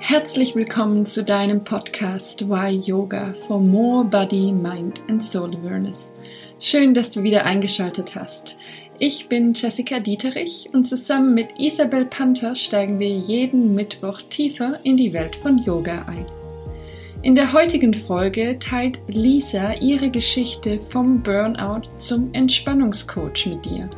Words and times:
Herzlich 0.00 0.54
willkommen 0.54 1.04
zu 1.04 1.24
deinem 1.24 1.64
Podcast 1.64 2.48
Why 2.48 2.70
Yoga 2.70 3.34
for 3.46 3.60
More 3.60 4.04
Body, 4.04 4.52
Mind 4.52 5.02
and 5.08 5.22
Soul 5.22 5.56
Awareness. 5.56 6.14
Schön, 6.60 6.94
dass 6.94 7.10
du 7.10 7.24
wieder 7.24 7.44
eingeschaltet 7.44 8.14
hast. 8.14 8.56
Ich 9.00 9.28
bin 9.28 9.54
Jessica 9.54 9.98
Dieterich 9.98 10.70
und 10.72 10.84
zusammen 10.84 11.34
mit 11.34 11.58
Isabel 11.58 12.06
Panther 12.06 12.54
steigen 12.54 13.00
wir 13.00 13.08
jeden 13.08 13.74
Mittwoch 13.74 14.22
tiefer 14.22 14.78
in 14.84 14.96
die 14.96 15.12
Welt 15.12 15.34
von 15.34 15.58
Yoga 15.58 16.06
ein. 16.06 16.26
In 17.22 17.34
der 17.34 17.52
heutigen 17.52 17.92
Folge 17.92 18.56
teilt 18.60 19.00
Lisa 19.08 19.74
ihre 19.74 20.10
Geschichte 20.10 20.80
vom 20.80 21.24
Burnout 21.24 21.88
zum 21.96 22.32
Entspannungscoach 22.32 23.46
mit 23.46 23.64
dir. 23.64 23.90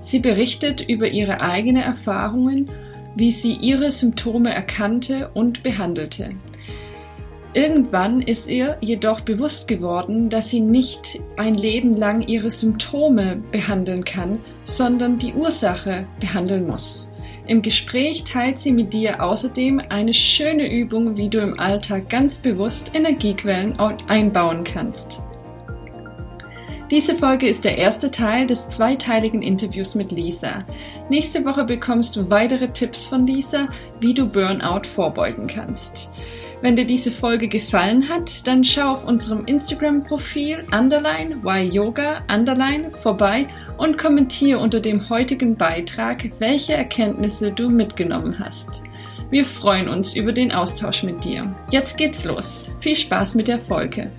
Sie 0.00 0.20
berichtet 0.20 0.88
über 0.88 1.08
ihre 1.08 1.40
eigenen 1.40 1.82
Erfahrungen 1.82 2.70
wie 3.14 3.30
sie 3.30 3.54
ihre 3.54 3.92
Symptome 3.92 4.54
erkannte 4.54 5.30
und 5.34 5.62
behandelte. 5.62 6.34
Irgendwann 7.52 8.22
ist 8.22 8.48
ihr 8.48 8.76
jedoch 8.80 9.22
bewusst 9.22 9.66
geworden, 9.66 10.28
dass 10.28 10.50
sie 10.50 10.60
nicht 10.60 11.20
ein 11.36 11.54
Leben 11.54 11.96
lang 11.96 12.22
ihre 12.22 12.50
Symptome 12.50 13.42
behandeln 13.50 14.04
kann, 14.04 14.38
sondern 14.62 15.18
die 15.18 15.34
Ursache 15.34 16.06
behandeln 16.20 16.68
muss. 16.68 17.10
Im 17.48 17.62
Gespräch 17.62 18.22
teilt 18.22 18.60
sie 18.60 18.70
mit 18.70 18.92
dir 18.92 19.20
außerdem 19.20 19.82
eine 19.88 20.14
schöne 20.14 20.72
Übung, 20.72 21.16
wie 21.16 21.28
du 21.28 21.40
im 21.40 21.58
Alltag 21.58 22.08
ganz 22.08 22.38
bewusst 22.38 22.92
Energiequellen 22.94 23.76
einbauen 24.06 24.62
kannst. 24.62 25.20
Diese 26.90 27.14
Folge 27.14 27.48
ist 27.48 27.64
der 27.64 27.78
erste 27.78 28.10
Teil 28.10 28.48
des 28.48 28.68
zweiteiligen 28.68 29.42
Interviews 29.42 29.94
mit 29.94 30.10
Lisa. 30.10 30.64
Nächste 31.08 31.44
Woche 31.44 31.62
bekommst 31.62 32.16
du 32.16 32.28
weitere 32.30 32.66
Tipps 32.66 33.06
von 33.06 33.28
Lisa, 33.28 33.68
wie 34.00 34.12
du 34.12 34.26
Burnout 34.26 34.88
vorbeugen 34.88 35.46
kannst. 35.46 36.10
Wenn 36.62 36.74
dir 36.74 36.84
diese 36.84 37.12
Folge 37.12 37.46
gefallen 37.46 38.08
hat, 38.08 38.44
dann 38.48 38.64
schau 38.64 38.90
auf 38.90 39.04
unserem 39.04 39.46
Instagram-Profil 39.46 40.66
underline 40.72 41.36
yoga 41.70 42.24
underline 42.28 42.90
vorbei 42.90 43.46
und 43.78 43.96
kommentiere 43.96 44.58
unter 44.58 44.80
dem 44.80 45.08
heutigen 45.08 45.56
Beitrag, 45.56 46.28
welche 46.40 46.74
Erkenntnisse 46.74 47.52
du 47.52 47.70
mitgenommen 47.70 48.36
hast. 48.40 48.82
Wir 49.30 49.44
freuen 49.44 49.88
uns 49.88 50.16
über 50.16 50.32
den 50.32 50.50
Austausch 50.50 51.04
mit 51.04 51.22
dir. 51.22 51.54
Jetzt 51.70 51.96
geht's 51.96 52.24
los. 52.24 52.74
Viel 52.80 52.96
Spaß 52.96 53.36
mit 53.36 53.46
der 53.46 53.60
Folge. 53.60 54.10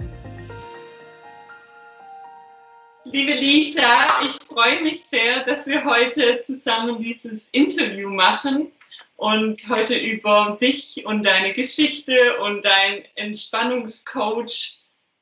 Liebe 3.11 3.33
Lisa, 3.33 4.07
ich 4.23 4.47
freue 4.47 4.81
mich 4.83 5.03
sehr, 5.11 5.43
dass 5.43 5.67
wir 5.67 5.83
heute 5.83 6.39
zusammen 6.41 7.01
dieses 7.01 7.49
Interview 7.49 8.09
machen 8.09 8.71
und 9.17 9.67
heute 9.67 9.97
über 9.97 10.57
dich 10.61 11.05
und 11.05 11.25
deine 11.25 11.53
Geschichte 11.53 12.39
und 12.39 12.63
dein 12.63 13.03
Entspannungscoach, 13.15 14.77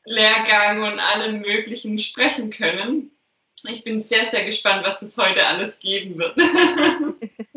Lehrgang 0.06 0.84
und 0.84 1.00
allem 1.00 1.42
Möglichen 1.42 1.98
sprechen 1.98 2.52
können. 2.52 3.10
Ich 3.68 3.84
bin 3.84 4.04
sehr, 4.04 4.30
sehr 4.30 4.46
gespannt, 4.46 4.86
was 4.86 5.02
es 5.02 5.18
heute 5.18 5.46
alles 5.46 5.80
geben 5.80 6.18
wird. 6.18 6.38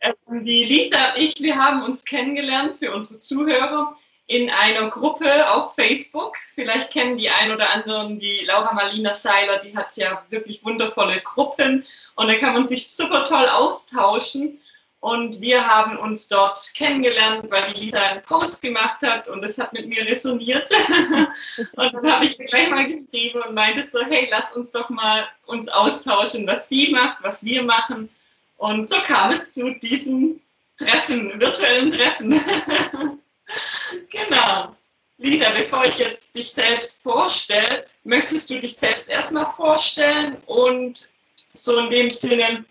Ähm, 0.00 0.44
die 0.44 0.64
Lisa 0.64 1.14
und 1.14 1.22
ich, 1.22 1.34
wir 1.40 1.56
haben 1.56 1.82
uns 1.82 2.04
kennengelernt 2.04 2.76
für 2.78 2.94
unsere 2.94 3.18
Zuhörer 3.18 3.96
in 4.28 4.50
einer 4.50 4.90
Gruppe 4.90 5.48
auf 5.48 5.74
Facebook. 5.74 6.36
Vielleicht 6.54 6.90
kennen 6.90 7.16
die 7.16 7.30
ein 7.30 7.52
oder 7.52 7.70
anderen 7.70 8.18
die 8.18 8.44
Laura 8.44 8.72
Marlina 8.72 9.14
Seiler, 9.14 9.58
die 9.58 9.76
hat 9.76 9.96
ja 9.96 10.24
wirklich 10.30 10.64
wundervolle 10.64 11.20
Gruppen 11.20 11.84
und 12.16 12.28
da 12.28 12.34
kann 12.36 12.54
man 12.54 12.66
sich 12.66 12.90
super 12.90 13.24
toll 13.24 13.46
austauschen. 13.46 14.58
Und 14.98 15.40
wir 15.40 15.64
haben 15.64 15.98
uns 15.98 16.26
dort 16.26 16.58
kennengelernt, 16.74 17.48
weil 17.50 17.72
die 17.72 17.84
Lisa 17.84 18.00
einen 18.00 18.22
Post 18.22 18.60
gemacht 18.60 19.02
hat 19.02 19.28
und 19.28 19.44
es 19.44 19.56
hat 19.56 19.72
mit 19.72 19.86
mir 19.86 20.04
resoniert. 20.04 20.68
und 21.76 21.94
dann 21.94 22.12
habe 22.12 22.24
ich 22.24 22.36
mir 22.38 22.46
gleich 22.46 22.70
mal 22.70 22.90
geschrieben 22.90 23.40
und 23.46 23.54
meinte 23.54 23.86
so, 23.92 24.00
hey, 24.00 24.26
lass 24.32 24.52
uns 24.56 24.72
doch 24.72 24.88
mal 24.90 25.28
uns 25.44 25.68
austauschen, 25.68 26.44
was 26.46 26.68
sie 26.68 26.90
macht, 26.90 27.18
was 27.22 27.44
wir 27.44 27.62
machen. 27.62 28.08
Und 28.56 28.88
so 28.88 28.96
kam 29.02 29.30
es 29.30 29.52
zu 29.52 29.74
diesem 29.74 30.40
Treffen, 30.76 31.38
virtuellen 31.38 31.92
Treffen. 31.92 32.40
genau. 34.10 34.74
Lisa, 35.18 35.50
bevor 35.50 35.84
ich 35.86 35.98
jetzt 35.98 36.28
dich 36.34 36.50
selbst 36.50 37.02
vorstelle, 37.02 37.86
möchtest 38.04 38.50
du 38.50 38.60
dich 38.60 38.76
selbst 38.76 39.08
erstmal 39.08 39.46
vorstellen 39.46 40.36
und 40.46 41.08
so 41.54 41.78
in 41.78 41.90
dem 41.90 42.10
Sinne, 42.10 42.64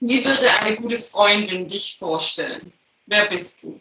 wie 0.00 0.24
würde 0.24 0.50
eine 0.50 0.76
gute 0.76 0.98
Freundin 0.98 1.68
dich 1.68 1.96
vorstellen? 1.98 2.72
Wer 3.06 3.26
bist 3.26 3.62
du? 3.62 3.80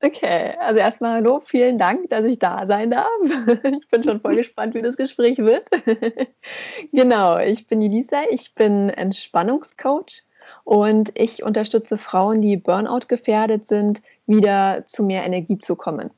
Okay, 0.00 0.54
also 0.60 0.78
erstmal 0.80 1.14
hallo, 1.14 1.40
vielen 1.40 1.78
Dank, 1.78 2.10
dass 2.10 2.24
ich 2.24 2.38
da 2.38 2.66
sein 2.66 2.90
darf. 2.90 3.08
Ich 3.64 3.88
bin 3.88 4.04
schon 4.04 4.20
voll 4.20 4.36
gespannt, 4.36 4.74
wie 4.74 4.82
das 4.82 4.96
Gespräch 4.96 5.38
wird. 5.38 5.66
genau, 6.92 7.38
ich 7.38 7.66
bin 7.66 7.80
Lisa, 7.80 8.22
ich 8.30 8.54
bin 8.54 8.90
Entspannungscoach 8.90 10.22
und 10.64 11.12
ich 11.14 11.42
unterstütze 11.42 11.98
Frauen, 11.98 12.40
die 12.40 12.56
Burnout 12.56 13.06
gefährdet 13.08 13.68
sind, 13.68 14.02
wieder 14.26 14.84
zu 14.86 15.04
mehr 15.04 15.24
Energie 15.24 15.58
zu 15.58 15.76
kommen. 15.76 16.10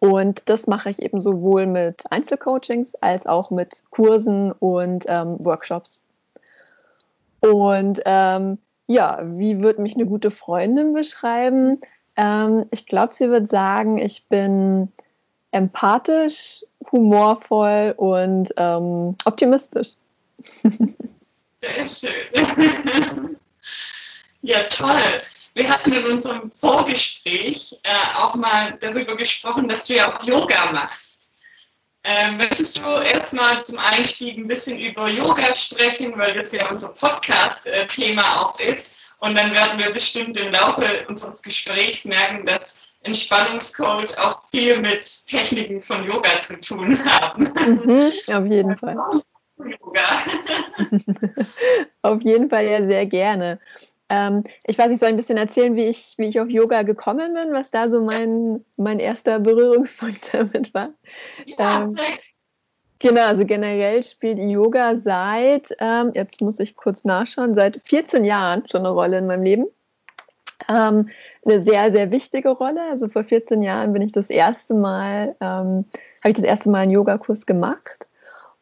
Und 0.00 0.48
das 0.48 0.66
mache 0.66 0.90
ich 0.90 1.02
eben 1.02 1.20
sowohl 1.20 1.66
mit 1.66 2.02
Einzelcoachings 2.10 2.94
als 2.96 3.26
auch 3.26 3.50
mit 3.50 3.82
Kursen 3.90 4.52
und 4.52 5.06
ähm, 5.08 5.36
Workshops. 5.40 6.04
Und 7.40 8.00
ähm, 8.04 8.58
ja, 8.86 9.20
wie 9.22 9.60
wird 9.60 9.78
mich 9.78 9.94
eine 9.94 10.06
gute 10.06 10.30
Freundin 10.30 10.92
beschreiben? 10.92 11.80
Ähm, 12.16 12.66
ich 12.70 12.86
glaube, 12.86 13.14
sie 13.14 13.28
wird 13.30 13.50
sagen, 13.50 13.98
ich 13.98 14.26
bin 14.26 14.92
empathisch, 15.50 16.64
humorvoll 16.92 17.94
und 17.96 18.52
ähm, 18.56 19.16
optimistisch. 19.24 19.94
Sehr 21.60 21.86
schön. 21.86 23.38
ja, 24.42 24.62
toll. 24.64 25.22
Wir 25.54 25.68
hatten 25.68 25.92
in 25.92 26.06
unserem 26.06 26.52
Vorgespräch 26.52 27.76
äh, 27.82 28.16
auch 28.16 28.34
mal 28.36 28.76
darüber 28.80 29.16
gesprochen, 29.16 29.68
dass 29.68 29.86
du 29.86 29.94
ja 29.96 30.16
auch 30.16 30.22
Yoga 30.22 30.70
machst. 30.70 31.32
Äh, 32.04 32.30
möchtest 32.30 32.78
du 32.78 32.82
erstmal 32.82 33.62
zum 33.64 33.78
Einstieg 33.78 34.38
ein 34.38 34.46
bisschen 34.46 34.78
über 34.78 35.08
Yoga 35.08 35.54
sprechen, 35.54 36.16
weil 36.16 36.32
das 36.32 36.52
ja 36.52 36.70
unser 36.70 36.90
Podcast-Thema 36.90 38.40
auch 38.40 38.60
ist. 38.60 38.94
Und 39.18 39.34
dann 39.34 39.52
werden 39.52 39.80
wir 39.80 39.92
bestimmt 39.92 40.36
im 40.36 40.52
Laufe 40.52 41.04
unseres 41.08 41.42
Gesprächs 41.42 42.04
merken, 42.04 42.46
dass 42.46 42.74
Entspannungscoach 43.02 44.16
auch 44.16 44.42
viel 44.50 44.78
mit 44.78 45.26
Techniken 45.26 45.82
von 45.82 46.04
Yoga 46.04 46.40
zu 46.42 46.60
tun 46.60 47.04
haben. 47.04 47.44
Mhm, 47.52 48.12
auf 48.32 48.46
jeden 48.46 48.78
Fall. 48.78 48.96
Yoga. 49.58 50.04
auf 52.02 52.22
jeden 52.22 52.48
Fall 52.48 52.66
ja 52.66 52.82
sehr 52.82 53.06
gerne. 53.06 53.58
Ähm, 54.10 54.44
ich 54.64 54.78
weiß, 54.78 54.90
ich 54.90 54.98
soll 54.98 55.10
ein 55.10 55.16
bisschen 55.16 55.36
erzählen, 55.36 55.76
wie 55.76 55.84
ich, 55.84 56.14
wie 56.16 56.26
ich 56.26 56.40
auf 56.40 56.48
Yoga 56.48 56.82
gekommen 56.82 57.34
bin, 57.34 57.52
was 57.52 57.70
da 57.70 57.90
so 57.90 58.02
mein, 58.02 58.64
mein 58.76 59.00
erster 59.00 59.38
Berührungspunkt 59.38 60.20
damit 60.32 60.72
war. 60.72 60.90
Ja, 61.44 61.82
ähm, 61.82 61.98
genau, 62.98 63.26
also 63.26 63.44
generell 63.44 64.02
spielt 64.02 64.38
Yoga 64.38 64.96
seit, 64.98 65.74
ähm, 65.78 66.12
jetzt 66.14 66.40
muss 66.40 66.58
ich 66.58 66.74
kurz 66.74 67.04
nachschauen, 67.04 67.54
seit 67.54 67.82
14 67.82 68.24
Jahren 68.24 68.64
schon 68.70 68.80
eine 68.80 68.90
Rolle 68.90 69.18
in 69.18 69.26
meinem 69.26 69.42
Leben. 69.42 69.66
Ähm, 70.68 71.10
eine 71.44 71.60
sehr, 71.60 71.92
sehr 71.92 72.10
wichtige 72.10 72.50
Rolle. 72.50 72.80
Also 72.90 73.08
vor 73.08 73.24
14 73.24 73.62
Jahren 73.62 73.92
bin 73.92 74.02
ich 74.02 74.12
das 74.12 74.30
erste 74.30 74.74
Mal, 74.74 75.36
ähm, 75.40 75.84
habe 76.22 76.30
ich 76.30 76.34
das 76.34 76.44
erste 76.44 76.70
Mal 76.70 76.80
einen 76.80 76.92
Yogakurs 76.92 77.46
gemacht. 77.46 78.07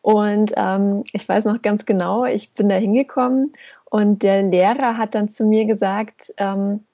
Und 0.06 0.52
ähm, 0.54 1.02
ich 1.10 1.28
weiß 1.28 1.46
noch 1.46 1.62
ganz 1.62 1.84
genau, 1.84 2.26
ich 2.26 2.52
bin 2.52 2.68
da 2.68 2.76
hingekommen 2.76 3.52
und 3.86 4.22
der 4.22 4.44
Lehrer 4.44 4.98
hat 4.98 5.16
dann 5.16 5.30
zu 5.30 5.44
mir 5.44 5.64
gesagt, 5.64 6.32
ähm, 6.36 6.84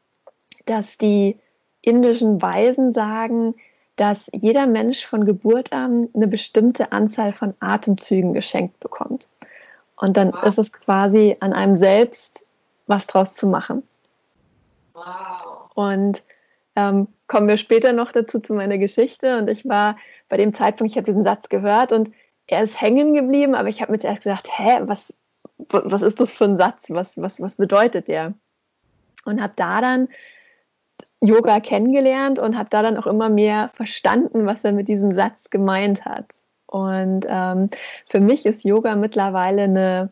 dass 0.64 0.96
die 0.96 1.36
indischen 1.82 2.40
Weisen 2.40 2.94
sagen, 2.94 3.54
dass 3.96 4.30
jeder 4.32 4.66
Mensch 4.66 5.04
von 5.04 5.26
Geburt 5.26 5.74
an 5.74 6.08
eine 6.14 6.26
bestimmte 6.26 6.90
Anzahl 6.92 7.34
von 7.34 7.52
Atemzügen 7.60 8.32
geschenkt 8.32 8.80
bekommt. 8.80 9.28
Und 9.96 10.16
dann 10.16 10.32
wow. 10.32 10.44
ist 10.44 10.56
es 10.56 10.72
quasi 10.72 11.36
an 11.40 11.52
einem 11.52 11.76
selbst, 11.76 12.42
was 12.86 13.06
draus 13.06 13.34
zu 13.34 13.46
machen. 13.46 13.82
Wow. 14.94 15.70
Und 15.74 16.22
ähm, 16.76 17.08
kommen 17.26 17.46
wir 17.46 17.58
später 17.58 17.92
noch 17.92 18.10
dazu 18.10 18.40
zu 18.40 18.54
meiner 18.54 18.78
Geschichte. 18.78 19.36
Und 19.36 19.50
ich 19.50 19.68
war 19.68 19.98
bei 20.30 20.38
dem 20.38 20.54
Zeitpunkt, 20.54 20.92
ich 20.92 20.96
habe 20.96 21.04
diesen 21.04 21.24
Satz 21.24 21.50
gehört 21.50 21.92
und 21.92 22.08
er 22.46 22.62
ist 22.62 22.80
hängen 22.80 23.14
geblieben, 23.14 23.54
aber 23.54 23.68
ich 23.68 23.80
habe 23.80 23.92
mir 23.92 23.98
zuerst 23.98 24.24
gedacht, 24.24 24.48
hä, 24.50 24.80
was, 24.82 25.14
was 25.58 26.02
ist 26.02 26.20
das 26.20 26.30
für 26.30 26.44
ein 26.44 26.56
Satz? 26.56 26.90
Was, 26.90 27.20
was, 27.20 27.40
was 27.40 27.56
bedeutet 27.56 28.08
der? 28.08 28.34
Und 29.24 29.40
habe 29.40 29.52
da 29.56 29.80
dann 29.80 30.08
Yoga 31.20 31.60
kennengelernt 31.60 32.38
und 32.38 32.58
habe 32.58 32.68
da 32.70 32.82
dann 32.82 32.96
auch 32.96 33.06
immer 33.06 33.28
mehr 33.28 33.68
verstanden, 33.68 34.46
was 34.46 34.64
er 34.64 34.72
mit 34.72 34.88
diesem 34.88 35.12
Satz 35.12 35.50
gemeint 35.50 36.04
hat. 36.04 36.26
Und 36.66 37.26
ähm, 37.28 37.70
für 38.08 38.20
mich 38.20 38.46
ist 38.46 38.64
Yoga 38.64 38.96
mittlerweile 38.96 39.62
eine, 39.62 40.10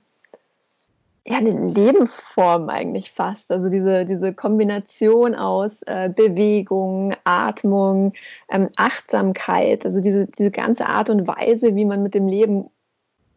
ja, 1.31 1.37
eine 1.37 1.53
Lebensform 1.53 2.69
eigentlich 2.69 3.12
fast. 3.12 3.53
Also 3.53 3.69
diese, 3.69 4.05
diese 4.05 4.35
Kombination 4.35 5.37
aus 5.37 5.81
äh, 5.82 6.09
Bewegung, 6.09 7.15
Atmung, 7.23 8.15
ähm, 8.50 8.69
Achtsamkeit, 8.77 9.87
also 9.87 10.00
diese, 10.00 10.27
diese 10.27 10.50
ganze 10.50 10.87
Art 10.88 11.09
und 11.09 11.29
Weise, 11.29 11.77
wie 11.77 11.85
man 11.85 12.03
mit 12.03 12.15
dem 12.15 12.27
Leben, 12.27 12.69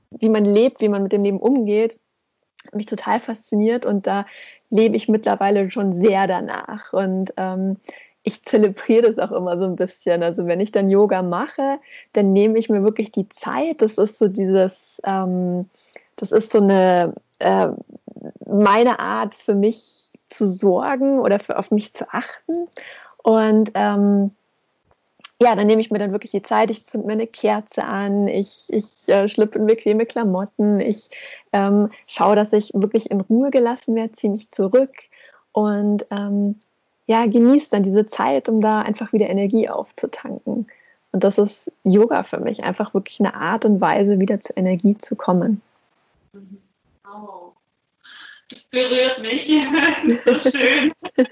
wie 0.09 0.29
man 0.29 0.43
lebt, 0.43 0.81
wie 0.81 0.89
man 0.89 1.03
mit 1.03 1.11
dem 1.11 1.21
Leben 1.21 1.39
umgeht, 1.39 1.99
mich 2.71 2.87
total 2.87 3.19
fasziniert 3.19 3.85
und 3.85 4.07
da 4.07 4.25
lebe 4.71 4.95
ich 4.95 5.07
mittlerweile 5.07 5.69
schon 5.69 5.93
sehr 5.93 6.25
danach. 6.25 6.93
Und 6.93 7.31
ähm, 7.37 7.77
ich 8.23 8.43
zelebriere 8.43 9.03
das 9.03 9.19
auch 9.19 9.31
immer 9.31 9.59
so 9.59 9.65
ein 9.65 9.75
bisschen. 9.75 10.23
Also 10.23 10.47
wenn 10.47 10.61
ich 10.61 10.71
dann 10.71 10.89
Yoga 10.89 11.21
mache, 11.21 11.77
dann 12.13 12.33
nehme 12.33 12.57
ich 12.57 12.69
mir 12.69 12.81
wirklich 12.81 13.11
die 13.11 13.29
Zeit. 13.29 13.83
Das 13.83 13.99
ist 13.99 14.17
so 14.17 14.29
dieses, 14.29 14.99
ähm, 15.05 15.69
das 16.15 16.31
ist 16.31 16.51
so 16.51 16.59
eine 16.59 17.13
äh, 17.43 17.69
meine 18.45 18.99
Art 18.99 19.35
für 19.35 19.55
mich 19.55 20.11
zu 20.29 20.47
sorgen 20.47 21.19
oder 21.19 21.39
für, 21.39 21.57
auf 21.57 21.71
mich 21.71 21.93
zu 21.93 22.11
achten. 22.11 22.67
Und 23.21 23.71
ähm, 23.75 24.31
ja, 25.39 25.55
dann 25.55 25.67
nehme 25.67 25.81
ich 25.81 25.91
mir 25.91 25.99
dann 25.99 26.11
wirklich 26.11 26.31
die 26.31 26.43
Zeit, 26.43 26.71
ich 26.71 26.85
zünde 26.85 27.07
mir 27.07 27.13
eine 27.13 27.27
Kerze 27.27 27.83
an, 27.83 28.27
ich, 28.27 28.67
ich 28.69 29.07
äh, 29.09 29.27
schlüpfe 29.27 29.59
in 29.59 29.65
bequeme 29.65 30.05
Klamotten, 30.05 30.79
ich 30.79 31.09
ähm, 31.51 31.89
schaue, 32.07 32.35
dass 32.35 32.53
ich 32.53 32.71
wirklich 32.73 33.11
in 33.11 33.21
Ruhe 33.21 33.51
gelassen 33.51 33.95
werde, 33.95 34.13
ziehe 34.13 34.31
mich 34.31 34.49
zurück 34.51 34.91
und 35.51 36.05
ähm, 36.11 36.55
ja, 37.07 37.25
genieße 37.25 37.71
dann 37.71 37.83
diese 37.83 38.07
Zeit, 38.07 38.47
um 38.47 38.61
da 38.61 38.79
einfach 38.79 39.11
wieder 39.11 39.29
Energie 39.29 39.67
aufzutanken. 39.67 40.67
Und 41.11 41.23
das 41.23 41.37
ist 41.37 41.71
Yoga 41.83 42.23
für 42.23 42.39
mich, 42.39 42.63
einfach 42.63 42.93
wirklich 42.93 43.19
eine 43.19 43.33
Art 43.33 43.65
und 43.65 43.81
Weise, 43.81 44.19
wieder 44.19 44.39
zur 44.39 44.57
Energie 44.57 44.97
zu 44.97 45.15
kommen. 45.15 45.61
Mhm. 46.31 46.62
Oh, 47.13 47.53
das 48.49 48.63
berührt 48.63 49.19
mich. 49.19 49.47
so 50.23 50.39
schön. 50.39 50.91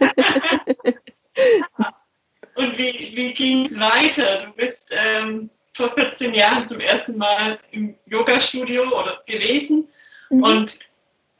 Und 2.55 2.77
wie, 2.77 3.13
wie 3.15 3.33
ging 3.33 3.65
es 3.65 3.79
weiter? 3.79 4.45
Du 4.45 4.51
bist 4.53 4.85
ähm, 4.91 5.49
vor 5.73 5.93
14 5.93 6.33
Jahren 6.33 6.67
zum 6.67 6.79
ersten 6.79 7.17
Mal 7.17 7.57
im 7.71 7.95
Yoga-Studio 8.05 8.83
oder 8.83 9.23
gewesen. 9.25 9.87
Mhm. 10.29 10.43
Und 10.43 10.79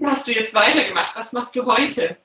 hast 0.03 0.27
du 0.27 0.31
jetzt 0.31 0.55
weitergemacht? 0.55 1.15
Was 1.15 1.33
machst 1.33 1.55
du 1.55 1.65
heute? 1.65 2.17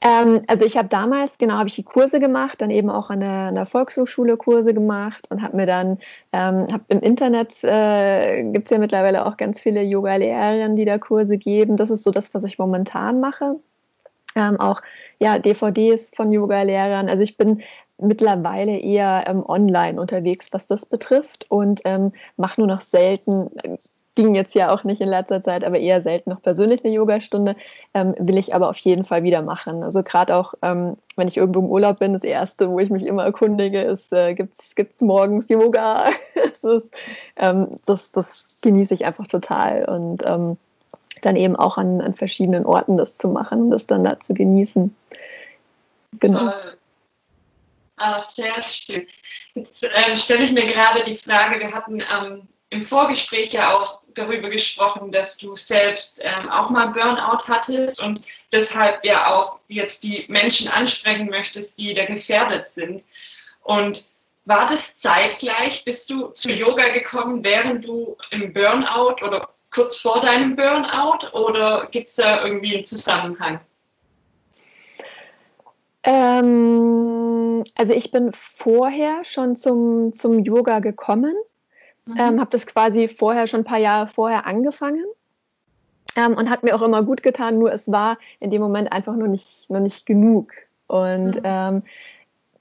Ähm, 0.00 0.42
also 0.46 0.64
ich 0.64 0.76
habe 0.76 0.88
damals, 0.88 1.38
genau, 1.38 1.54
habe 1.54 1.68
ich 1.68 1.74
die 1.74 1.82
Kurse 1.82 2.20
gemacht, 2.20 2.60
dann 2.60 2.70
eben 2.70 2.90
auch 2.90 3.10
an 3.10 3.20
der, 3.20 3.30
an 3.30 3.54
der 3.54 3.66
Volkshochschule 3.66 4.36
Kurse 4.36 4.74
gemacht 4.74 5.26
und 5.30 5.42
habe 5.42 5.56
mir 5.56 5.66
dann, 5.66 5.98
ähm, 6.32 6.66
habe 6.72 6.84
im 6.88 7.00
Internet, 7.00 7.62
äh, 7.64 8.44
gibt 8.44 8.66
es 8.66 8.70
ja 8.70 8.78
mittlerweile 8.78 9.26
auch 9.26 9.36
ganz 9.36 9.60
viele 9.60 9.82
Yoga-Lehrerinnen, 9.82 10.76
die 10.76 10.84
da 10.84 10.98
Kurse 10.98 11.38
geben. 11.38 11.76
Das 11.76 11.90
ist 11.90 12.04
so 12.04 12.10
das, 12.10 12.32
was 12.34 12.44
ich 12.44 12.58
momentan 12.58 13.20
mache. 13.20 13.56
Ähm, 14.36 14.60
auch 14.60 14.82
ja, 15.18 15.38
DVDs 15.38 16.10
von 16.14 16.32
Yoga-Lehrern. 16.32 17.08
Also 17.08 17.22
ich 17.22 17.36
bin 17.36 17.62
mittlerweile 18.00 18.78
eher 18.78 19.24
ähm, 19.26 19.44
online 19.44 20.00
unterwegs, 20.00 20.48
was 20.52 20.66
das 20.66 20.86
betrifft 20.86 21.46
und 21.48 21.80
ähm, 21.84 22.12
mache 22.36 22.60
nur 22.60 22.68
noch 22.68 22.82
selten 22.82 23.50
ging 24.18 24.34
jetzt 24.34 24.56
ja 24.56 24.74
auch 24.74 24.82
nicht 24.82 25.00
in 25.00 25.08
letzter 25.08 25.44
Zeit, 25.44 25.62
aber 25.62 25.78
eher 25.78 26.02
selten 26.02 26.30
noch 26.30 26.42
persönlich 26.42 26.84
eine 26.84 26.92
Yogastunde, 26.92 27.54
ähm, 27.94 28.16
will 28.18 28.36
ich 28.36 28.52
aber 28.52 28.68
auf 28.68 28.78
jeden 28.78 29.04
Fall 29.04 29.22
wieder 29.22 29.44
machen. 29.44 29.84
Also 29.84 30.02
gerade 30.02 30.34
auch, 30.34 30.54
ähm, 30.60 30.96
wenn 31.14 31.28
ich 31.28 31.36
irgendwo 31.36 31.60
im 31.60 31.66
Urlaub 31.66 32.00
bin, 32.00 32.14
das 32.14 32.24
Erste, 32.24 32.68
wo 32.68 32.80
ich 32.80 32.90
mich 32.90 33.06
immer 33.06 33.22
erkundige, 33.22 33.80
ist, 33.80 34.12
äh, 34.12 34.34
gibt 34.34 34.56
es 34.56 35.00
morgens 35.00 35.48
Yoga? 35.48 36.06
das, 36.34 36.64
ist, 36.64 36.92
ähm, 37.36 37.78
das, 37.86 38.10
das, 38.10 38.58
genieße 38.60 38.92
ich 38.92 39.04
einfach 39.04 39.28
total 39.28 39.84
und 39.84 40.26
ähm, 40.26 40.56
dann 41.22 41.36
eben 41.36 41.54
auch 41.54 41.78
an, 41.78 42.00
an, 42.00 42.14
verschiedenen 42.14 42.66
Orten 42.66 42.96
das 42.96 43.18
zu 43.18 43.28
machen 43.28 43.70
das 43.70 43.86
dann 43.86 44.02
da 44.02 44.18
zu 44.18 44.34
genießen. 44.34 44.96
Genau. 46.18 46.50
Ah, 47.98 48.24
sehr 48.34 48.60
schön. 48.62 49.06
Jetzt 49.54 49.84
äh, 49.84 50.16
stelle 50.16 50.42
ich 50.42 50.50
mir 50.50 50.66
gerade 50.66 51.04
die 51.04 51.14
Frage, 51.16 51.60
wir 51.60 51.72
hatten 51.72 52.00
ähm, 52.00 52.48
im 52.70 52.84
Vorgespräch 52.84 53.52
ja 53.52 53.74
auch 53.76 53.97
darüber 54.14 54.48
gesprochen, 54.48 55.12
dass 55.12 55.36
du 55.36 55.54
selbst 55.56 56.20
ähm, 56.22 56.48
auch 56.50 56.70
mal 56.70 56.88
Burnout 56.88 57.46
hattest 57.46 58.00
und 58.00 58.24
deshalb 58.52 59.04
ja 59.04 59.32
auch 59.34 59.58
jetzt 59.68 60.02
die 60.02 60.24
Menschen 60.28 60.68
ansprechen 60.68 61.28
möchtest, 61.30 61.78
die 61.78 61.94
da 61.94 62.04
gefährdet 62.04 62.70
sind. 62.70 63.04
Und 63.62 64.08
war 64.44 64.66
das 64.66 64.96
zeitgleich? 64.96 65.84
Bist 65.84 66.08
du 66.10 66.28
zu 66.28 66.50
Yoga 66.50 66.88
gekommen, 66.88 67.44
während 67.44 67.84
du 67.84 68.16
im 68.30 68.52
Burnout 68.52 69.22
oder 69.22 69.50
kurz 69.70 69.98
vor 69.98 70.20
deinem 70.20 70.56
Burnout 70.56 71.28
oder 71.32 71.86
gibt 71.90 72.08
es 72.08 72.16
da 72.16 72.44
irgendwie 72.44 72.74
einen 72.74 72.84
Zusammenhang? 72.84 73.60
Ähm, 76.02 77.64
also 77.74 77.92
ich 77.92 78.10
bin 78.10 78.32
vorher 78.32 79.24
schon 79.24 79.56
zum, 79.56 80.12
zum 80.12 80.38
Yoga 80.38 80.78
gekommen 80.78 81.34
Mhm. 82.08 82.16
Ähm, 82.18 82.40
habe 82.40 82.50
das 82.50 82.66
quasi 82.66 83.06
vorher 83.06 83.46
schon 83.46 83.60
ein 83.60 83.64
paar 83.64 83.78
Jahre 83.78 84.08
vorher 84.08 84.46
angefangen 84.46 85.04
ähm, 86.16 86.34
und 86.34 86.48
hat 86.48 86.62
mir 86.62 86.74
auch 86.74 86.82
immer 86.82 87.02
gut 87.02 87.22
getan, 87.22 87.58
nur 87.58 87.72
es 87.72 87.90
war 87.92 88.16
in 88.40 88.50
dem 88.50 88.62
Moment 88.62 88.90
einfach 88.92 89.14
nur 89.14 89.28
nicht, 89.28 89.68
noch 89.68 89.80
nicht 89.80 90.06
genug. 90.06 90.52
Und 90.86 91.36
mhm. 91.36 91.42
ähm, 91.44 91.82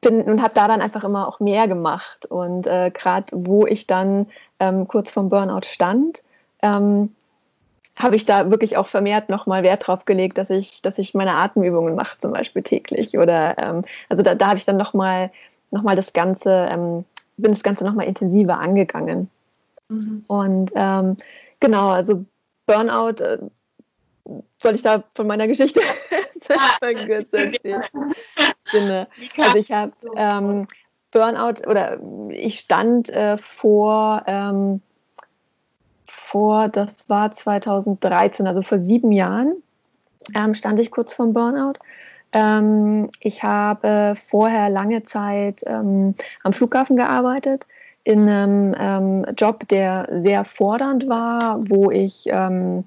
bin 0.01 0.21
und 0.23 0.41
habe 0.41 0.53
da 0.53 0.67
dann 0.67 0.81
einfach 0.81 1.03
immer 1.05 1.27
auch 1.27 1.39
mehr 1.39 1.67
gemacht. 1.67 2.25
Und 2.25 2.67
äh, 2.67 2.91
gerade 2.91 3.27
wo 3.31 3.65
ich 3.65 3.87
dann 3.87 4.27
ähm, 4.59 4.87
kurz 4.87 5.11
vorm 5.11 5.29
Burnout 5.29 5.65
stand, 5.65 6.23
ähm, 6.61 7.15
habe 7.97 8.17
ich 8.17 8.25
da 8.25 8.51
wirklich 8.51 8.75
auch 8.75 8.87
vermehrt 8.87 9.29
nochmal 9.29 9.63
Wert 9.63 9.87
drauf 9.87 10.03
gelegt, 10.05 10.37
dass 10.37 10.49
ich, 10.49 10.81
dass 10.81 10.97
ich 10.97 11.13
meine 11.13 11.35
Atemübungen 11.35 11.95
mache, 11.95 12.19
zum 12.19 12.33
Beispiel 12.33 12.63
täglich. 12.63 13.17
Oder 13.17 13.57
ähm, 13.57 13.85
also 14.09 14.21
da, 14.23 14.35
da 14.35 14.47
habe 14.49 14.57
ich 14.57 14.65
dann 14.65 14.77
nochmal 14.77 15.31
noch 15.71 15.83
mal 15.83 15.95
das 15.95 16.13
Ganze, 16.13 16.67
ähm, 16.69 17.05
bin 17.37 17.51
das 17.51 17.63
Ganze 17.63 17.83
nochmal 17.83 18.05
intensiver 18.05 18.59
angegangen. 18.59 19.29
Mhm. 19.89 20.25
Und 20.27 20.71
ähm, 20.75 21.17
genau, 21.59 21.89
also 21.89 22.25
Burnout, 22.65 23.23
äh, 23.23 23.37
soll 24.57 24.75
ich 24.75 24.81
da 24.81 25.03
von 25.15 25.27
meiner 25.27 25.47
Geschichte 25.47 25.79
kurz 27.05 27.27
erzählen? 27.31 27.83
also 29.37 29.57
ich 29.57 29.71
habe 29.71 29.93
ähm, 30.15 30.67
Burnout 31.11 31.65
oder 31.67 31.99
ich 32.29 32.59
stand 32.59 33.09
äh, 33.09 33.37
vor, 33.37 34.23
ähm, 34.27 34.81
vor, 36.05 36.67
das 36.67 37.09
war 37.09 37.31
2013, 37.31 38.47
also 38.47 38.61
vor 38.61 38.79
sieben 38.79 39.13
Jahren, 39.13 39.63
ähm, 40.35 40.53
stand 40.53 40.79
ich 40.79 40.91
kurz 40.91 41.13
vor 41.13 41.27
Burnout. 41.31 41.79
Ähm, 42.33 43.09
ich 43.21 43.43
habe 43.43 44.15
vorher 44.21 44.69
lange 44.69 45.03
Zeit 45.05 45.61
ähm, 45.65 46.15
am 46.43 46.51
Flughafen 46.51 46.97
gearbeitet 46.97 47.65
in 48.07 48.29
einem 48.29 48.73
ähm, 48.79 49.25
Job, 49.35 49.67
der 49.67 50.07
sehr 50.21 50.45
fordernd 50.45 51.09
war, 51.09 51.59
wo 51.67 51.91
ich 51.91 52.23
ähm, 52.27 52.85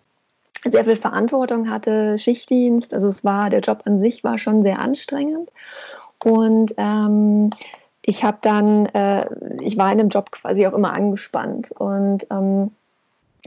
sehr 0.65 0.87
viel 0.87 0.97
Verantwortung 0.97 1.69
hatte, 1.69 2.17
Schichtdienst. 2.17 2.95
Also 2.95 3.09
es 3.09 3.23
war, 3.23 3.51
der 3.51 3.61
Job 3.61 3.83
an 3.85 4.01
sich 4.01 4.25
war 4.25 4.39
schon 4.39 4.63
sehr 4.63 4.79
anstrengend. 4.79 5.53
Und 6.25 6.73
ähm, 6.79 7.51
ich 8.03 8.25
habe 8.25 8.39
dann, 8.41 8.87
äh, 8.87 9.27
ich 9.61 9.77
war 9.77 9.93
in 9.93 9.99
dem 9.99 10.09
Job 10.09 10.31
quasi 10.31 10.67
auch 10.67 10.73
immer 10.73 10.95
angespannt 10.95 11.71
und 11.73 12.27
ähm, 12.31 12.71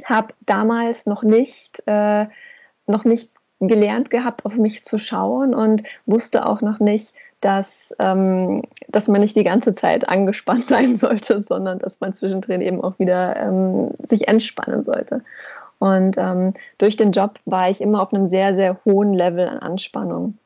habe 0.05 0.27
damals 0.41 1.07
noch 1.07 1.23
nicht, 1.23 1.81
äh, 1.87 2.27
noch 2.85 3.03
nicht 3.03 3.31
gelernt 3.59 4.11
gehabt, 4.11 4.45
auf 4.45 4.57
mich 4.57 4.85
zu 4.85 4.99
schauen 4.99 5.55
und 5.55 5.81
wusste 6.05 6.45
auch 6.45 6.61
noch 6.61 6.77
nicht, 6.77 7.15
dass, 7.43 7.93
ähm, 7.99 8.63
dass 8.87 9.07
man 9.07 9.21
nicht 9.21 9.35
die 9.35 9.43
ganze 9.43 9.75
Zeit 9.75 10.07
angespannt 10.07 10.67
sein 10.67 10.95
sollte, 10.95 11.39
sondern 11.41 11.79
dass 11.79 11.99
man 11.99 12.13
zwischendrin 12.13 12.61
eben 12.61 12.81
auch 12.81 12.97
wieder 12.99 13.35
ähm, 13.35 13.91
sich 14.07 14.27
entspannen 14.27 14.83
sollte. 14.83 15.21
Und 15.79 16.15
ähm, 16.17 16.53
durch 16.77 16.95
den 16.95 17.11
Job 17.11 17.39
war 17.45 17.69
ich 17.69 17.81
immer 17.81 18.01
auf 18.01 18.13
einem 18.13 18.29
sehr, 18.29 18.55
sehr 18.55 18.79
hohen 18.85 19.13
Level 19.13 19.47
an 19.47 19.59
Anspannung. 19.59 20.37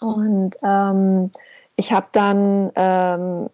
Und 0.00 0.56
ähm, 0.62 1.30
ich 1.76 1.92
habe 1.92 2.08
dann 2.12 2.70
ähm, 2.74 3.48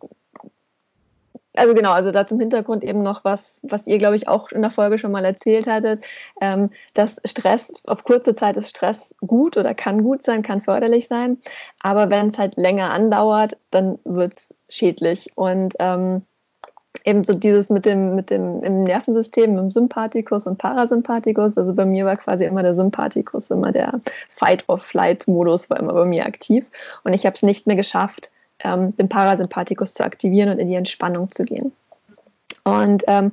also 1.56 1.74
genau, 1.74 1.92
also 1.92 2.10
da 2.10 2.26
zum 2.26 2.40
Hintergrund 2.40 2.84
eben 2.84 3.02
noch 3.02 3.24
was, 3.24 3.60
was 3.62 3.86
ihr, 3.86 3.98
glaube 3.98 4.16
ich, 4.16 4.28
auch 4.28 4.50
in 4.50 4.62
der 4.62 4.70
Folge 4.70 4.98
schon 4.98 5.12
mal 5.12 5.24
erzählt 5.24 5.66
hattet, 5.66 6.04
ähm, 6.40 6.70
dass 6.94 7.20
Stress, 7.24 7.72
auf 7.86 8.04
kurze 8.04 8.34
Zeit 8.34 8.56
ist 8.56 8.70
Stress 8.70 9.14
gut 9.20 9.56
oder 9.56 9.74
kann 9.74 10.02
gut 10.02 10.22
sein, 10.22 10.42
kann 10.42 10.62
förderlich 10.62 11.08
sein, 11.08 11.38
aber 11.82 12.10
wenn 12.10 12.28
es 12.28 12.38
halt 12.38 12.56
länger 12.56 12.90
andauert, 12.90 13.56
dann 13.70 13.98
wird 14.04 14.34
es 14.36 14.54
schädlich. 14.68 15.30
Und 15.34 15.74
ähm, 15.78 16.22
eben 17.04 17.24
so 17.24 17.34
dieses 17.34 17.70
mit 17.70 17.86
dem, 17.86 18.14
mit 18.14 18.30
dem 18.30 18.62
im 18.62 18.84
Nervensystem, 18.84 19.56
im 19.58 19.70
Sympathikus 19.70 20.46
und 20.46 20.58
Parasympathikus, 20.58 21.56
also 21.56 21.74
bei 21.74 21.84
mir 21.84 22.04
war 22.04 22.16
quasi 22.16 22.44
immer 22.44 22.62
der 22.62 22.74
Sympathikus, 22.74 23.50
immer 23.50 23.72
der 23.72 24.00
Fight-or-Flight-Modus 24.30 25.70
war 25.70 25.78
immer 25.78 25.92
bei 25.92 26.04
mir 26.04 26.26
aktiv. 26.26 26.70
Und 27.04 27.12
ich 27.12 27.26
habe 27.26 27.36
es 27.36 27.42
nicht 27.42 27.66
mehr 27.66 27.76
geschafft, 27.76 28.30
ähm, 28.60 28.96
den 28.96 29.08
Parasympathikus 29.08 29.94
zu 29.94 30.04
aktivieren 30.04 30.50
und 30.50 30.58
in 30.58 30.68
die 30.68 30.74
Entspannung 30.74 31.30
zu 31.30 31.44
gehen. 31.44 31.72
Und 32.64 33.04
ähm, 33.06 33.32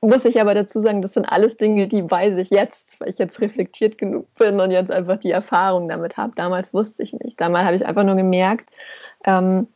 muss 0.00 0.24
ich 0.24 0.40
aber 0.40 0.54
dazu 0.54 0.80
sagen, 0.80 1.02
das 1.02 1.12
sind 1.12 1.26
alles 1.26 1.56
Dinge, 1.56 1.86
die 1.86 2.10
weiß 2.10 2.36
ich 2.38 2.50
jetzt, 2.50 2.98
weil 3.00 3.10
ich 3.10 3.18
jetzt 3.18 3.40
reflektiert 3.40 3.98
genug 3.98 4.32
bin 4.34 4.58
und 4.58 4.70
jetzt 4.70 4.90
einfach 4.90 5.18
die 5.18 5.30
Erfahrung 5.30 5.88
damit 5.88 6.16
habe. 6.16 6.32
Damals 6.34 6.72
wusste 6.72 7.02
ich 7.02 7.12
nicht. 7.12 7.38
Damals 7.40 7.64
habe 7.66 7.76
ich 7.76 7.86
einfach 7.86 8.04
nur 8.04 8.16
gemerkt, 8.16 8.70
ähm, 9.24 9.68